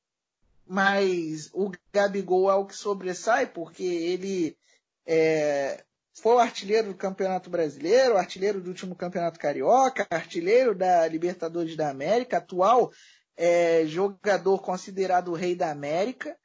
mas 0.65 1.51
o 1.53 1.71
Gabigol 1.93 2.51
é 2.51 2.55
o 2.55 2.65
que 2.65 2.77
sobressai, 2.77 3.47
porque 3.47 3.85
ele 3.85 4.57
é, 5.05 5.85
foi 6.15 6.35
o 6.35 6.39
artilheiro 6.39 6.89
do 6.89 6.95
Campeonato 6.95 7.51
Brasileiro, 7.51 8.17
artilheiro 8.17 8.61
do 8.61 8.69
último 8.69 8.95
Campeonato 8.95 9.39
Carioca, 9.39 10.07
artilheiro 10.11 10.75
da 10.75 11.07
Libertadores 11.07 11.77
da 11.77 11.91
América, 11.91 12.39
atual 12.39 12.91
é, 13.37 13.85
jogador 13.87 14.59
considerado 14.61 15.29
o 15.29 15.35
rei 15.35 15.55
da 15.55 15.71
América. 15.71 16.37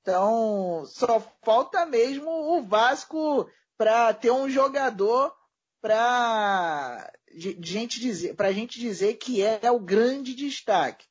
Então, 0.00 0.84
só 0.86 1.20
falta 1.42 1.84
mesmo 1.84 2.30
o 2.30 2.62
Vasco 2.62 3.48
para 3.76 4.14
ter 4.14 4.30
um 4.30 4.48
jogador 4.48 5.34
para 5.80 7.12
gente 7.30 8.00
dizer, 8.00 8.34
para 8.34 8.52
gente 8.52 8.80
dizer 8.80 9.14
que 9.14 9.42
é 9.42 9.70
o 9.70 9.78
grande 9.78 10.34
destaque. 10.34 11.06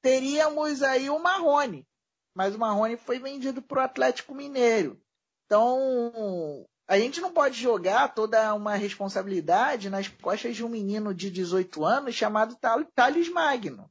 Teríamos 0.00 0.82
aí 0.82 1.10
o 1.10 1.18
Marrone, 1.18 1.86
mas 2.34 2.54
o 2.54 2.58
Marrone 2.58 2.96
foi 2.96 3.18
vendido 3.18 3.60
para 3.60 3.80
o 3.80 3.84
Atlético 3.84 4.34
Mineiro. 4.34 5.00
Então, 5.44 6.64
a 6.86 6.98
gente 6.98 7.20
não 7.20 7.32
pode 7.32 7.60
jogar 7.60 8.14
toda 8.14 8.54
uma 8.54 8.76
responsabilidade 8.76 9.90
nas 9.90 10.08
costas 10.08 10.54
de 10.54 10.64
um 10.64 10.68
menino 10.68 11.12
de 11.12 11.30
18 11.30 11.84
anos 11.84 12.14
chamado 12.14 12.56
Thales 12.94 13.28
Magno. 13.28 13.90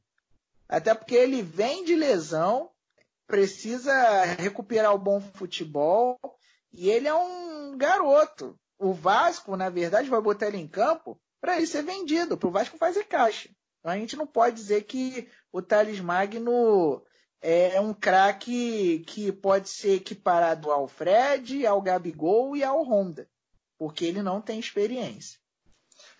Até 0.68 0.94
porque 0.94 1.14
ele 1.14 1.42
vem 1.42 1.84
de 1.84 1.96
lesão, 1.96 2.70
precisa 3.26 4.24
recuperar 4.38 4.94
o 4.94 4.98
bom 4.98 5.20
futebol 5.20 6.18
e 6.72 6.90
ele 6.90 7.08
é 7.08 7.14
um 7.14 7.76
garoto. 7.76 8.58
O 8.78 8.92
Vasco, 8.92 9.56
na 9.56 9.70
verdade, 9.70 10.08
vai 10.08 10.20
botar 10.20 10.46
ele 10.48 10.58
em 10.58 10.68
campo 10.68 11.20
para 11.40 11.56
ele 11.56 11.66
ser 11.66 11.82
vendido, 11.82 12.36
para 12.36 12.48
o 12.48 12.52
Vasco 12.52 12.76
fazer 12.76 13.04
caixa. 13.04 13.48
Então, 13.80 13.92
a 13.92 13.96
gente 13.96 14.16
não 14.16 14.26
pode 14.26 14.56
dizer 14.56 14.84
que 14.84 15.28
o 15.52 15.62
Thales 15.62 16.00
Magno 16.00 17.02
é 17.40 17.80
um 17.80 17.94
craque 17.94 19.00
que 19.06 19.30
pode 19.30 19.68
ser 19.68 19.94
equiparado 19.94 20.70
ao 20.70 20.88
Fred, 20.88 21.66
ao 21.66 21.80
Gabigol 21.80 22.56
e 22.56 22.64
ao 22.64 22.82
Honda, 22.82 23.28
porque 23.78 24.04
ele 24.04 24.22
não 24.22 24.40
tem 24.40 24.58
experiência. 24.58 25.38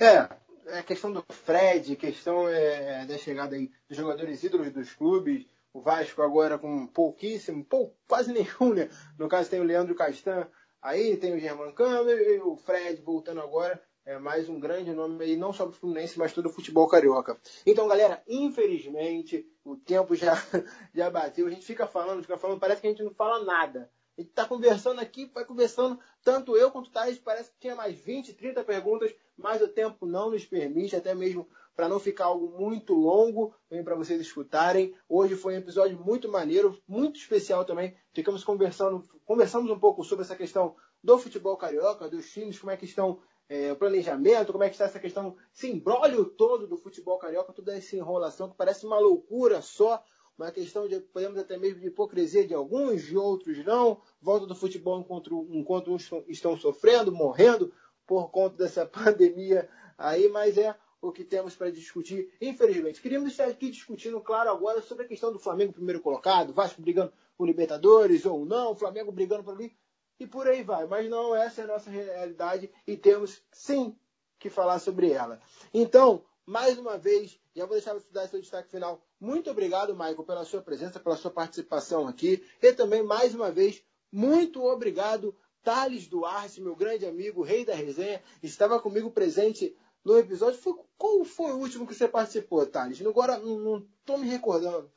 É, 0.00 0.28
é 0.68 0.82
questão 0.82 1.12
do 1.12 1.24
Fred, 1.30 1.96
questão 1.96 2.48
é, 2.48 3.04
da 3.06 3.18
chegada 3.18 3.56
aí 3.56 3.70
dos 3.88 3.96
jogadores 3.96 4.42
ídolos 4.42 4.72
dos 4.72 4.92
clubes, 4.94 5.46
o 5.72 5.80
Vasco 5.80 6.22
agora 6.22 6.58
com 6.58 6.86
pouquíssimo, 6.86 7.64
pou, 7.64 7.96
quase 8.06 8.32
nenhum, 8.32 8.74
né? 8.74 8.88
No 9.18 9.28
caso 9.28 9.50
tem 9.50 9.60
o 9.60 9.64
Leandro 9.64 9.94
Castan, 9.94 10.46
aí 10.80 11.16
tem 11.16 11.34
o 11.34 11.40
German 11.40 11.72
Câmara 11.72 12.12
e 12.12 12.40
o 12.40 12.56
Fred 12.56 13.00
voltando 13.02 13.40
agora 13.40 13.82
é 14.08 14.18
mais 14.18 14.48
um 14.48 14.58
grande 14.58 14.90
nome 14.90 15.22
aí, 15.22 15.36
não 15.36 15.52
só 15.52 15.66
do 15.66 15.72
Fluminense, 15.72 16.18
mas 16.18 16.32
todo 16.32 16.46
o 16.46 16.50
futebol 16.50 16.88
carioca. 16.88 17.38
Então, 17.66 17.86
galera, 17.86 18.22
infelizmente, 18.26 19.46
o 19.62 19.76
tempo 19.76 20.14
já, 20.16 20.32
já 20.94 21.10
bateu. 21.10 21.46
A 21.46 21.50
gente 21.50 21.66
fica 21.66 21.86
falando, 21.86 22.22
fica 22.22 22.38
falando, 22.38 22.58
parece 22.58 22.80
que 22.80 22.86
a 22.86 22.90
gente 22.90 23.02
não 23.02 23.12
fala 23.12 23.44
nada. 23.44 23.90
A 24.16 24.22
gente 24.22 24.30
está 24.30 24.46
conversando 24.46 24.98
aqui, 24.98 25.30
vai 25.34 25.44
conversando, 25.44 26.00
tanto 26.24 26.56
eu 26.56 26.70
quanto 26.70 26.86
o 26.86 26.90
Thais, 26.90 27.18
parece 27.18 27.50
que 27.50 27.58
tinha 27.58 27.74
mais 27.74 27.98
20, 27.98 28.32
30 28.32 28.64
perguntas, 28.64 29.14
mas 29.38 29.62
o 29.62 29.68
tempo 29.68 30.04
não 30.04 30.30
nos 30.30 30.44
permite, 30.44 30.96
até 30.96 31.14
mesmo 31.14 31.48
para 31.76 31.88
não 31.88 32.00
ficar 32.00 32.24
algo 32.24 32.58
muito 32.58 32.92
longo, 32.92 33.54
para 33.84 33.94
vocês 33.94 34.20
escutarem. 34.20 34.92
Hoje 35.08 35.36
foi 35.36 35.54
um 35.54 35.58
episódio 35.58 35.96
muito 35.96 36.28
maneiro, 36.28 36.76
muito 36.88 37.20
especial 37.20 37.64
também. 37.64 37.96
Ficamos 38.12 38.42
conversando, 38.42 39.04
conversamos 39.24 39.70
um 39.70 39.78
pouco 39.78 40.02
sobre 40.02 40.24
essa 40.24 40.34
questão 40.34 40.74
do 41.02 41.16
futebol 41.16 41.56
carioca, 41.56 42.08
dos 42.08 42.28
times, 42.32 42.58
como 42.58 42.72
é 42.72 42.76
que 42.76 42.84
estão 42.84 43.20
é, 43.48 43.70
o 43.70 43.76
planejamento, 43.76 44.50
como 44.50 44.64
é 44.64 44.68
que 44.68 44.74
está 44.74 44.86
essa 44.86 44.98
questão, 44.98 45.36
esse 45.54 45.70
embrólio 45.70 46.24
todo 46.24 46.66
do 46.66 46.76
futebol 46.76 47.16
carioca, 47.16 47.52
toda 47.52 47.76
essa 47.76 47.94
enrolação 47.94 48.50
que 48.50 48.56
parece 48.56 48.84
uma 48.84 48.98
loucura 48.98 49.62
só, 49.62 50.02
uma 50.36 50.50
questão 50.50 50.86
de, 50.86 51.00
podemos 51.00 51.38
até 51.38 51.56
mesmo 51.56 51.80
de 51.80 51.86
hipocrisia 51.86 52.46
de 52.46 52.54
alguns, 52.54 53.02
de 53.02 53.16
outros 53.16 53.64
não, 53.64 54.00
volta 54.20 54.46
do 54.46 54.54
futebol 54.54 55.00
enquanto, 55.00 55.46
enquanto 55.50 55.92
uns 55.92 56.10
estão 56.28 56.56
sofrendo, 56.56 57.10
morrendo 57.10 57.72
por 58.08 58.30
conta 58.30 58.56
dessa 58.56 58.86
pandemia 58.88 59.68
aí, 59.96 60.28
mas 60.28 60.56
é 60.56 60.74
o 61.00 61.12
que 61.12 61.22
temos 61.22 61.54
para 61.54 61.70
discutir, 61.70 62.32
infelizmente. 62.40 63.00
Queríamos 63.00 63.30
estar 63.30 63.44
aqui 63.44 63.70
discutindo, 63.70 64.20
claro, 64.20 64.50
agora 64.50 64.80
sobre 64.80 65.04
a 65.04 65.08
questão 65.08 65.32
do 65.32 65.38
Flamengo 65.38 65.72
primeiro 65.72 66.00
colocado, 66.00 66.52
Vasco 66.52 66.82
brigando 66.82 67.12
por 67.36 67.46
Libertadores 67.46 68.26
ou 68.26 68.44
não, 68.44 68.74
Flamengo 68.74 69.12
brigando 69.12 69.44
por 69.44 69.54
ali 69.54 69.76
e 70.18 70.26
por 70.26 70.48
aí 70.48 70.64
vai. 70.64 70.86
Mas 70.86 71.08
não, 71.08 71.36
essa 71.36 71.60
é 71.60 71.64
a 71.64 71.68
nossa 71.68 71.90
realidade 71.90 72.68
e 72.84 72.96
temos 72.96 73.40
sim 73.52 73.96
que 74.40 74.50
falar 74.50 74.80
sobre 74.80 75.12
ela. 75.12 75.40
Então, 75.72 76.24
mais 76.44 76.78
uma 76.78 76.96
vez, 76.96 77.38
já 77.54 77.64
vou 77.66 77.76
deixar 77.76 77.94
você 77.94 78.10
dar 78.10 78.26
seu 78.26 78.40
destaque 78.40 78.70
final. 78.70 79.00
Muito 79.20 79.50
obrigado, 79.50 79.92
Michael, 79.92 80.24
pela 80.24 80.44
sua 80.44 80.62
presença, 80.62 80.98
pela 80.98 81.16
sua 81.16 81.30
participação 81.30 82.08
aqui. 82.08 82.42
E 82.60 82.72
também, 82.72 83.02
mais 83.02 83.34
uma 83.34 83.52
vez, 83.52 83.84
muito 84.10 84.64
obrigado, 84.64 85.36
Thales 85.62 86.06
Duarte, 86.06 86.60
meu 86.60 86.74
grande 86.74 87.06
amigo, 87.06 87.42
rei 87.42 87.64
da 87.64 87.74
resenha, 87.74 88.22
estava 88.42 88.80
comigo 88.80 89.10
presente 89.10 89.76
no 90.04 90.18
episódio. 90.18 90.58
Foi, 90.58 90.74
qual 90.96 91.24
foi 91.24 91.52
o 91.52 91.58
último 91.58 91.86
que 91.86 91.94
você 91.94 92.08
participou, 92.08 92.66
Thales? 92.66 93.04
Agora 93.04 93.38
não 93.38 93.86
estou 94.00 94.18
me 94.18 94.28
recordando. 94.28 94.90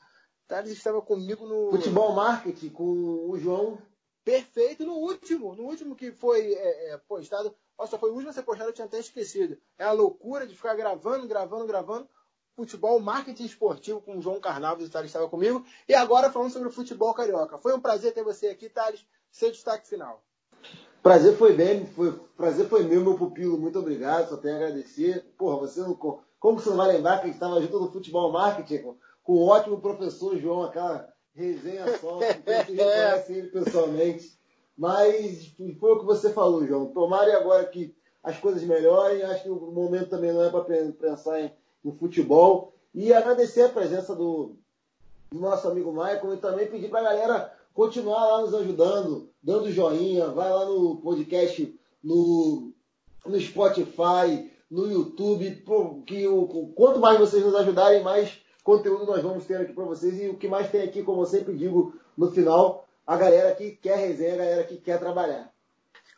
Thales 0.48 0.72
estava 0.72 1.02
comigo 1.02 1.46
no. 1.46 1.72
Futebol 1.72 2.14
Marketing 2.14 2.70
com 2.70 3.30
o 3.30 3.38
João 3.38 3.78
perfeito 4.24 4.86
no 4.86 4.94
último, 4.94 5.56
no 5.56 5.64
último 5.64 5.96
que 5.96 6.12
foi 6.12 6.54
é, 6.54 6.94
é, 6.94 6.98
postado. 6.98 7.56
Nossa, 7.78 7.98
foi 7.98 8.10
o 8.10 8.14
último 8.14 8.30
a 8.30 8.34
ser 8.34 8.44
postado, 8.44 8.70
eu 8.70 8.74
tinha 8.74 8.86
até 8.86 9.00
esquecido. 9.00 9.58
É 9.78 9.84
a 9.84 9.92
loucura 9.92 10.46
de 10.46 10.56
ficar 10.56 10.76
gravando, 10.76 11.28
gravando, 11.28 11.66
gravando. 11.66 12.10
Futebol, 12.56 13.00
marketing 13.00 13.46
esportivo 13.46 14.02
com 14.02 14.18
o 14.18 14.22
João 14.22 14.40
Carnavas, 14.40 14.86
o 14.86 14.92
Thales 14.92 15.10
estava 15.10 15.30
comigo. 15.30 15.66
E 15.88 15.96
agora 15.96 16.32
falando 16.32 16.52
sobre 16.52 16.68
o 16.68 16.72
futebol 16.72 17.14
carioca. 17.14 17.58
Foi 17.58 17.74
um 17.74 17.80
prazer 17.80 18.14
ter 18.14 18.24
você 18.24 18.48
aqui, 18.48 18.70
Thales. 18.70 19.06
Seu 19.32 19.52
destaque 19.52 19.88
final. 19.88 20.24
Prazer 21.02 21.36
foi 21.36 21.54
bem, 21.54 21.86
foi, 21.88 22.12
prazer 22.38 22.68
foi 22.68 22.84
meu, 22.84 23.02
meu 23.02 23.16
pupilo. 23.16 23.58
Muito 23.58 23.80
obrigado, 23.80 24.30
só 24.30 24.38
tenho 24.38 24.54
a 24.54 24.58
agradecer. 24.58 25.26
Porra, 25.38 25.58
você 25.58 25.80
não. 25.80 25.96
Como 25.96 26.60
você 26.60 26.70
não 26.70 26.78
vai 26.78 26.92
lembrar 26.92 27.18
que 27.18 27.24
a 27.24 27.26
gente 27.26 27.36
estava 27.36 27.62
junto 27.62 27.80
no 27.80 27.92
futebol 27.92 28.32
marketing 28.32 28.84
com, 28.84 28.96
com 29.24 29.34
o 29.34 29.48
ótimo 29.48 29.82
professor 29.82 30.38
João, 30.38 30.64
aquela 30.64 31.12
resenha 31.34 31.98
só, 31.98 32.18
porque 32.18 32.50
a 32.50 32.64
gente 32.64 32.78
conhece 32.78 33.34
ele 33.34 33.48
pessoalmente. 33.48 34.40
Mas 34.78 35.56
foi 35.80 35.92
o 35.92 36.00
que 36.00 36.06
você 36.06 36.32
falou, 36.32 36.66
João. 36.66 36.88
Tomara 36.88 37.36
agora 37.36 37.66
que 37.66 37.96
as 38.24 38.38
coisas 38.38 38.64
melhorem. 38.64 39.24
Acho 39.24 39.44
que 39.44 39.50
o 39.50 39.72
momento 39.72 40.10
também 40.10 40.32
não 40.32 40.44
é 40.44 40.50
para 40.50 40.64
pensar 40.92 41.42
em, 41.42 41.52
em, 41.84 41.92
futebol. 41.92 42.74
E 42.94 43.14
agradecer 43.14 43.64
a 43.64 43.70
presença 43.70 44.16
do, 44.16 44.56
do 45.32 45.40
nosso 45.40 45.68
amigo 45.68 45.92
Michael 45.92 46.34
e 46.34 46.38
também 46.38 46.68
pedir 46.68 46.90
para 46.90 47.00
a 47.00 47.04
galera 47.04 47.61
continuar 47.74 48.26
lá 48.26 48.42
nos 48.42 48.54
ajudando, 48.54 49.30
dando 49.42 49.72
joinha, 49.72 50.28
vai 50.28 50.50
lá 50.50 50.66
no 50.66 50.98
podcast, 50.98 51.80
no, 52.04 52.74
no 53.26 53.40
Spotify, 53.40 54.52
no 54.70 54.90
YouTube, 54.90 55.64
que 56.06 56.28
o, 56.28 56.48
quanto 56.76 57.00
mais 57.00 57.20
vocês 57.20 57.44
nos 57.44 57.56
ajudarem, 57.56 58.04
mais 58.04 58.42
conteúdo 58.64 59.06
nós 59.06 59.22
vamos 59.22 59.46
ter 59.46 59.58
aqui 59.58 59.74
para 59.74 59.86
vocês. 59.86 60.20
E 60.22 60.30
o 60.30 60.38
que 60.38 60.48
mais 60.48 60.70
tem 60.70 60.82
aqui, 60.82 61.04
como 61.04 61.22
eu 61.22 61.26
sempre 61.26 61.56
digo 61.56 61.94
no 62.18 62.32
final, 62.32 62.88
a 63.06 63.18
galera 63.18 63.54
que 63.56 63.72
quer 63.72 63.98
resenha, 63.98 64.34
a 64.34 64.38
galera 64.38 64.64
que 64.64 64.78
quer 64.78 65.00
trabalhar. 65.00 65.52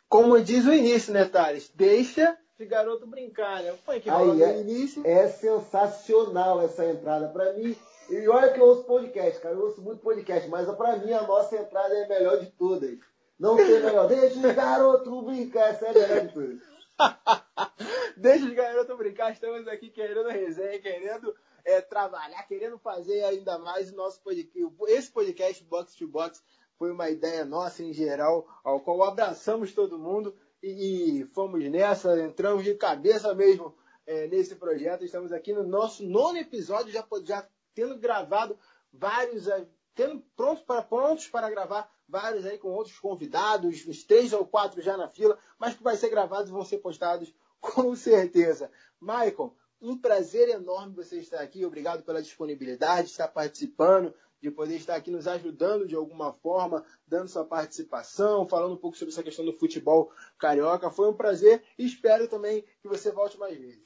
Como 0.08 0.40
diz 0.40 0.64
o 0.66 0.72
início, 0.72 1.12
né, 1.12 1.24
Thales? 1.24 1.70
Deixa 1.74 2.38
de 2.56 2.66
garoto 2.66 3.06
brincar, 3.06 3.62
né? 3.62 3.74
Foi 3.84 3.98
que 3.98 4.08
Aí, 4.08 4.42
é, 4.42 4.60
início. 4.60 5.02
É 5.04 5.26
sensacional 5.26 6.62
essa 6.62 6.86
entrada. 6.86 7.28
Para 7.28 7.52
mim, 7.54 7.74
e 8.10 8.28
olha 8.28 8.52
que 8.52 8.60
eu 8.60 8.66
ouço 8.66 8.84
podcast, 8.84 9.40
cara. 9.40 9.54
Eu 9.54 9.62
ouço 9.62 9.82
muito 9.82 10.00
podcast, 10.00 10.48
mas 10.48 10.68
para 10.76 10.96
mim 10.96 11.12
a 11.12 11.22
nossa 11.22 11.56
entrada 11.56 11.94
é 11.94 12.04
a 12.04 12.08
melhor 12.08 12.38
de 12.38 12.50
todas. 12.52 12.98
Não 13.38 13.56
tem 13.56 13.66
melhor. 13.66 14.06
Deixa 14.06 14.38
de 14.38 14.52
garoto 14.52 15.22
brincar, 15.22 15.70
essa 15.70 15.86
é 15.86 15.90
a 15.90 15.92
melhor 15.92 16.26
de 16.26 16.34
todas. 16.34 16.60
Deixa 18.16 18.46
de 18.46 18.54
garoto 18.54 18.96
brincar, 18.96 19.32
estamos 19.32 19.66
aqui 19.66 19.90
querendo 19.90 20.28
resenha, 20.28 20.80
querendo 20.80 21.34
é, 21.64 21.80
trabalhar, 21.80 22.42
querendo 22.44 22.78
fazer 22.78 23.24
ainda 23.24 23.58
mais 23.58 23.90
o 23.90 23.96
nosso 23.96 24.22
podcast. 24.22 24.74
Esse 24.88 25.10
podcast 25.10 25.64
Box 25.64 25.96
to 25.96 26.06
Box 26.06 26.42
foi 26.78 26.92
uma 26.92 27.10
ideia 27.10 27.44
nossa 27.44 27.82
em 27.82 27.92
geral, 27.92 28.46
ao 28.62 28.80
qual 28.80 29.02
abraçamos 29.02 29.72
todo 29.72 29.98
mundo 29.98 30.34
e, 30.62 31.20
e 31.20 31.24
fomos 31.34 31.64
nessa, 31.70 32.20
entramos 32.20 32.64
de 32.64 32.74
cabeça 32.74 33.34
mesmo 33.34 33.74
é, 34.06 34.26
nesse 34.28 34.54
projeto. 34.56 35.04
Estamos 35.04 35.32
aqui 35.32 35.52
no 35.52 35.64
nosso 35.64 36.04
nono 36.04 36.38
episódio, 36.38 36.92
já, 36.92 37.04
já 37.24 37.48
tendo 37.74 37.98
gravado 37.98 38.58
vários, 38.92 39.46
tendo 39.94 40.20
prontos 40.36 40.62
para, 40.64 40.82
prontos 40.82 41.28
para 41.28 41.50
gravar 41.50 41.90
vários 42.08 42.44
aí 42.46 42.58
com 42.58 42.68
outros 42.68 42.98
convidados, 42.98 43.86
uns 43.86 44.04
três 44.04 44.32
ou 44.32 44.46
quatro 44.46 44.80
já 44.82 44.96
na 44.96 45.08
fila, 45.08 45.38
mas 45.58 45.74
que 45.74 45.82
vai 45.82 45.96
ser 45.96 46.10
gravados 46.10 46.48
e 46.48 46.52
vão 46.52 46.64
ser 46.64 46.78
postados 46.78 47.34
com 47.60 47.94
certeza. 47.96 48.70
Michael, 49.00 49.54
um 49.80 49.98
prazer 49.98 50.48
enorme 50.48 50.94
você 50.94 51.18
estar 51.18 51.40
aqui. 51.40 51.64
Obrigado 51.64 52.02
pela 52.02 52.22
disponibilidade, 52.22 53.08
estar 53.08 53.28
participando, 53.28 54.14
de 54.40 54.50
poder 54.50 54.76
estar 54.76 54.94
aqui 54.94 55.10
nos 55.10 55.26
ajudando 55.26 55.86
de 55.86 55.94
alguma 55.94 56.32
forma, 56.32 56.84
dando 57.06 57.28
sua 57.28 57.44
participação, 57.44 58.46
falando 58.46 58.74
um 58.74 58.78
pouco 58.78 58.96
sobre 58.96 59.12
essa 59.12 59.22
questão 59.22 59.44
do 59.44 59.52
futebol 59.52 60.10
carioca. 60.38 60.90
Foi 60.90 61.08
um 61.08 61.16
prazer 61.16 61.62
e 61.78 61.86
espero 61.86 62.28
também 62.28 62.62
que 62.82 62.88
você 62.88 63.10
volte 63.10 63.38
mais 63.38 63.58
vezes. 63.58 63.82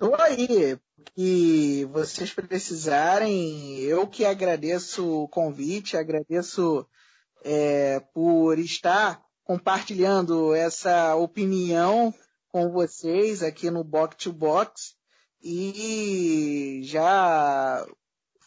Estou 0.00 0.16
aí. 0.18 0.78
Que 1.14 1.84
vocês 1.92 2.32
precisarem, 2.32 3.80
eu 3.80 4.06
que 4.06 4.24
agradeço 4.24 5.06
o 5.06 5.28
convite, 5.28 5.94
agradeço 5.94 6.86
é, 7.44 8.00
por 8.14 8.58
estar 8.58 9.20
compartilhando 9.44 10.54
essa 10.54 11.14
opinião 11.16 12.14
com 12.48 12.70
vocês 12.70 13.42
aqui 13.42 13.70
no 13.70 13.84
Box 13.84 14.16
to 14.24 14.32
Box 14.32 14.94
e 15.42 16.80
já 16.84 17.86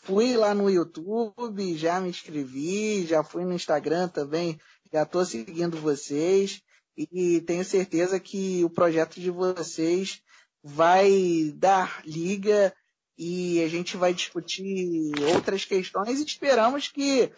fui 0.01 0.35
lá 0.35 0.55
no 0.55 0.71
YouTube, 0.71 1.77
já 1.77 2.01
me 2.01 2.09
inscrevi, 2.09 3.05
já 3.05 3.23
fui 3.23 3.45
no 3.45 3.53
Instagram 3.53 4.07
também 4.07 4.59
Já 4.91 5.03
estou 5.03 5.23
seguindo 5.23 5.77
vocês 5.77 6.63
e 6.97 7.41
tenho 7.41 7.63
certeza 7.63 8.19
que 8.19 8.63
o 8.63 8.71
projeto 8.71 9.19
de 9.19 9.29
vocês 9.29 10.19
vai 10.64 11.53
dar 11.55 12.01
liga 12.05 12.74
e 13.18 13.61
a 13.64 13.68
gente 13.68 13.97
vai 13.97 14.14
discutir 14.14 15.11
outras 15.34 15.66
questões 15.66 16.20
e 16.20 16.26
esperamos 16.26 16.88
que 16.88 17.32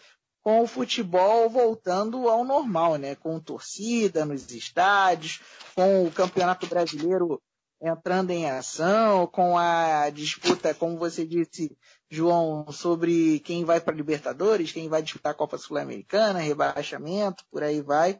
com 0.44 0.62
o 0.62 0.68
futebol 0.68 1.50
voltando 1.50 2.30
ao 2.30 2.46
normal, 2.46 2.98
né? 2.98 3.16
Com 3.16 3.40
torcida 3.40 4.24
nos 4.26 4.52
estádios, 4.52 5.42
com 5.74 6.06
o 6.06 6.12
Campeonato 6.12 6.68
Brasileiro 6.68 7.42
entrando 7.82 8.32
em 8.32 8.50
ação, 8.50 9.28
com 9.28 9.58
a 9.58 10.10
disputa, 10.10 10.74
como 10.74 10.98
você 10.98 11.26
disse, 11.26 11.76
João, 12.10 12.72
sobre 12.72 13.40
quem 13.40 13.66
vai 13.66 13.82
para 13.82 13.96
Libertadores, 13.96 14.72
quem 14.72 14.88
vai 14.88 15.02
disputar 15.02 15.32
a 15.34 15.36
Copa 15.36 15.58
Sul-Americana, 15.58 16.40
rebaixamento, 16.40 17.44
por 17.52 17.64
aí 17.64 17.82
vai. 17.82 18.20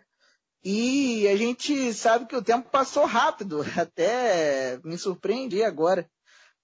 E 0.68 1.28
a 1.28 1.38
gente 1.38 1.94
sabe 1.94 2.26
que 2.26 2.36
o 2.36 2.42
tempo 2.42 2.72
passou 2.72 3.06
rápido, 3.06 3.62
até 3.80 4.80
me 4.84 4.98
surpreendi 4.98 5.62
agora 5.62 6.10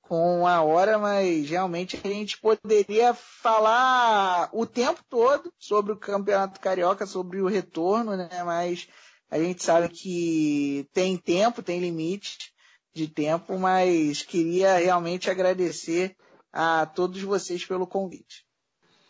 com 0.02 0.48
a 0.48 0.64
hora, 0.64 0.98
mas 0.98 1.48
realmente 1.48 2.02
a 2.04 2.10
gente 2.10 2.40
poderia 2.40 3.14
falar 3.14 4.50
o 4.52 4.66
tempo 4.66 5.04
todo 5.08 5.54
sobre 5.60 5.94
o 5.94 5.98
Campeonato 5.98 6.60
Carioca, 6.60 7.06
sobre 7.06 7.42
o 7.42 7.48
retorno, 7.48 8.18
né? 8.18 8.44
Mas 8.44 8.88
a 9.30 9.38
gente 9.38 9.64
sabe 9.64 9.88
que 9.90 10.90
tem 10.92 11.16
tempo, 11.16 11.62
tem 11.62 11.80
limite 11.80 12.52
de 12.96 13.08
tempo, 13.08 13.56
mas 13.60 14.24
queria 14.24 14.78
realmente 14.78 15.30
agradecer 15.30 16.18
a 16.52 16.88
todos 16.88 17.22
vocês 17.22 17.64
pelo 17.64 17.86
convite. 17.86 18.48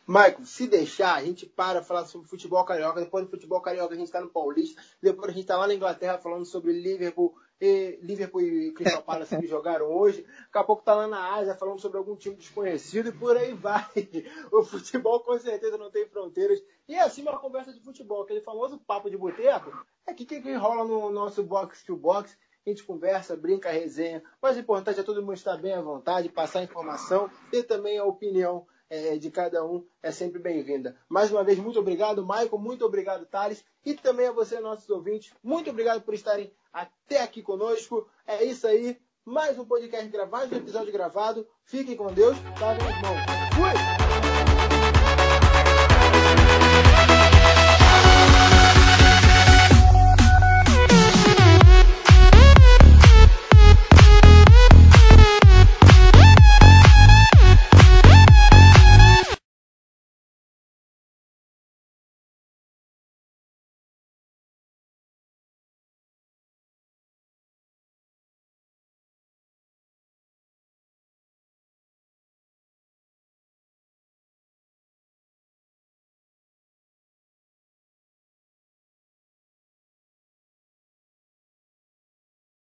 Michael, 0.07 0.45
se 0.45 0.67
deixar, 0.67 1.15
a 1.15 1.23
gente 1.23 1.45
para 1.45 1.83
falar 1.83 2.05
sobre 2.05 2.27
futebol 2.27 2.63
carioca. 2.65 2.99
Depois 2.99 3.25
do 3.25 3.31
futebol 3.31 3.61
carioca, 3.61 3.93
a 3.93 3.97
gente 3.97 4.07
está 4.07 4.19
no 4.19 4.29
Paulista. 4.29 4.81
Depois 5.01 5.29
a 5.29 5.31
gente 5.31 5.41
está 5.41 5.57
lá 5.57 5.67
na 5.67 5.75
Inglaterra 5.75 6.17
falando 6.17 6.45
sobre 6.45 6.73
Liverpool 6.73 7.35
e 7.61 7.99
Liverpool 8.01 8.41
e 8.41 8.71
Crystal 8.71 9.03
Palace 9.03 9.37
que 9.37 9.45
jogaram 9.47 9.85
hoje. 9.85 10.23
Daqui 10.23 10.57
a 10.57 10.63
pouco 10.63 10.83
tá 10.83 10.95
lá 10.95 11.07
na 11.07 11.35
Ásia 11.35 11.55
falando 11.55 11.79
sobre 11.79 11.99
algum 11.99 12.15
time 12.15 12.35
desconhecido 12.35 13.09
e 13.09 13.11
por 13.11 13.37
aí 13.37 13.53
vai. 13.53 13.85
O 14.51 14.63
futebol 14.63 15.19
com 15.19 15.37
certeza 15.37 15.77
não 15.77 15.91
tem 15.91 16.07
fronteiras. 16.07 16.61
E 16.87 16.95
é 16.95 17.01
assim 17.01 17.21
uma 17.21 17.37
conversa 17.37 17.71
de 17.71 17.79
futebol, 17.79 18.23
aquele 18.23 18.41
famoso 18.41 18.79
papo 18.79 19.09
de 19.09 19.17
boteco. 19.17 19.71
É 20.07 20.13
que 20.13 20.25
que 20.25 20.53
rola 20.55 20.83
no 20.83 21.11
nosso 21.11 21.43
box 21.43 21.83
to 21.83 21.95
box. 21.95 22.35
A 22.65 22.69
gente 22.69 22.83
conversa, 22.83 23.35
brinca, 23.35 23.71
resenha. 23.71 24.21
O 24.41 24.49
importante 24.49 24.99
é 24.99 25.03
todo 25.03 25.21
mundo 25.21 25.33
estar 25.33 25.57
bem 25.57 25.73
à 25.73 25.81
vontade, 25.81 26.29
passar 26.29 26.63
informação 26.63 27.29
e 27.51 27.63
também 27.63 27.97
a 27.97 28.05
opinião 28.05 28.67
é, 28.91 29.17
de 29.17 29.31
cada 29.31 29.65
um 29.65 29.85
é 30.03 30.11
sempre 30.11 30.37
bem-vinda. 30.37 30.97
Mais 31.07 31.31
uma 31.31 31.45
vez, 31.45 31.57
muito 31.57 31.79
obrigado, 31.79 32.23
Michael, 32.23 32.57
muito 32.59 32.85
obrigado, 32.85 33.25
Thales, 33.25 33.63
e 33.85 33.93
também 33.93 34.27
a 34.27 34.33
você, 34.33 34.59
nossos 34.59 34.89
ouvintes. 34.89 35.33
Muito 35.41 35.69
obrigado 35.69 36.01
por 36.01 36.13
estarem 36.13 36.51
até 36.73 37.23
aqui 37.23 37.41
conosco. 37.41 38.05
É 38.27 38.43
isso 38.43 38.67
aí. 38.67 38.99
Mais 39.23 39.57
um 39.57 39.65
podcast 39.65 40.09
gravado, 40.09 40.31
mais 40.31 40.51
um 40.51 40.57
episódio 40.57 40.91
gravado. 40.91 41.47
Fiquem 41.63 41.95
com 41.95 42.11
Deus. 42.11 42.37
Tá 42.59 42.73
nas 42.73 43.01
mãos. 43.01 43.21
Fui! 43.55 44.10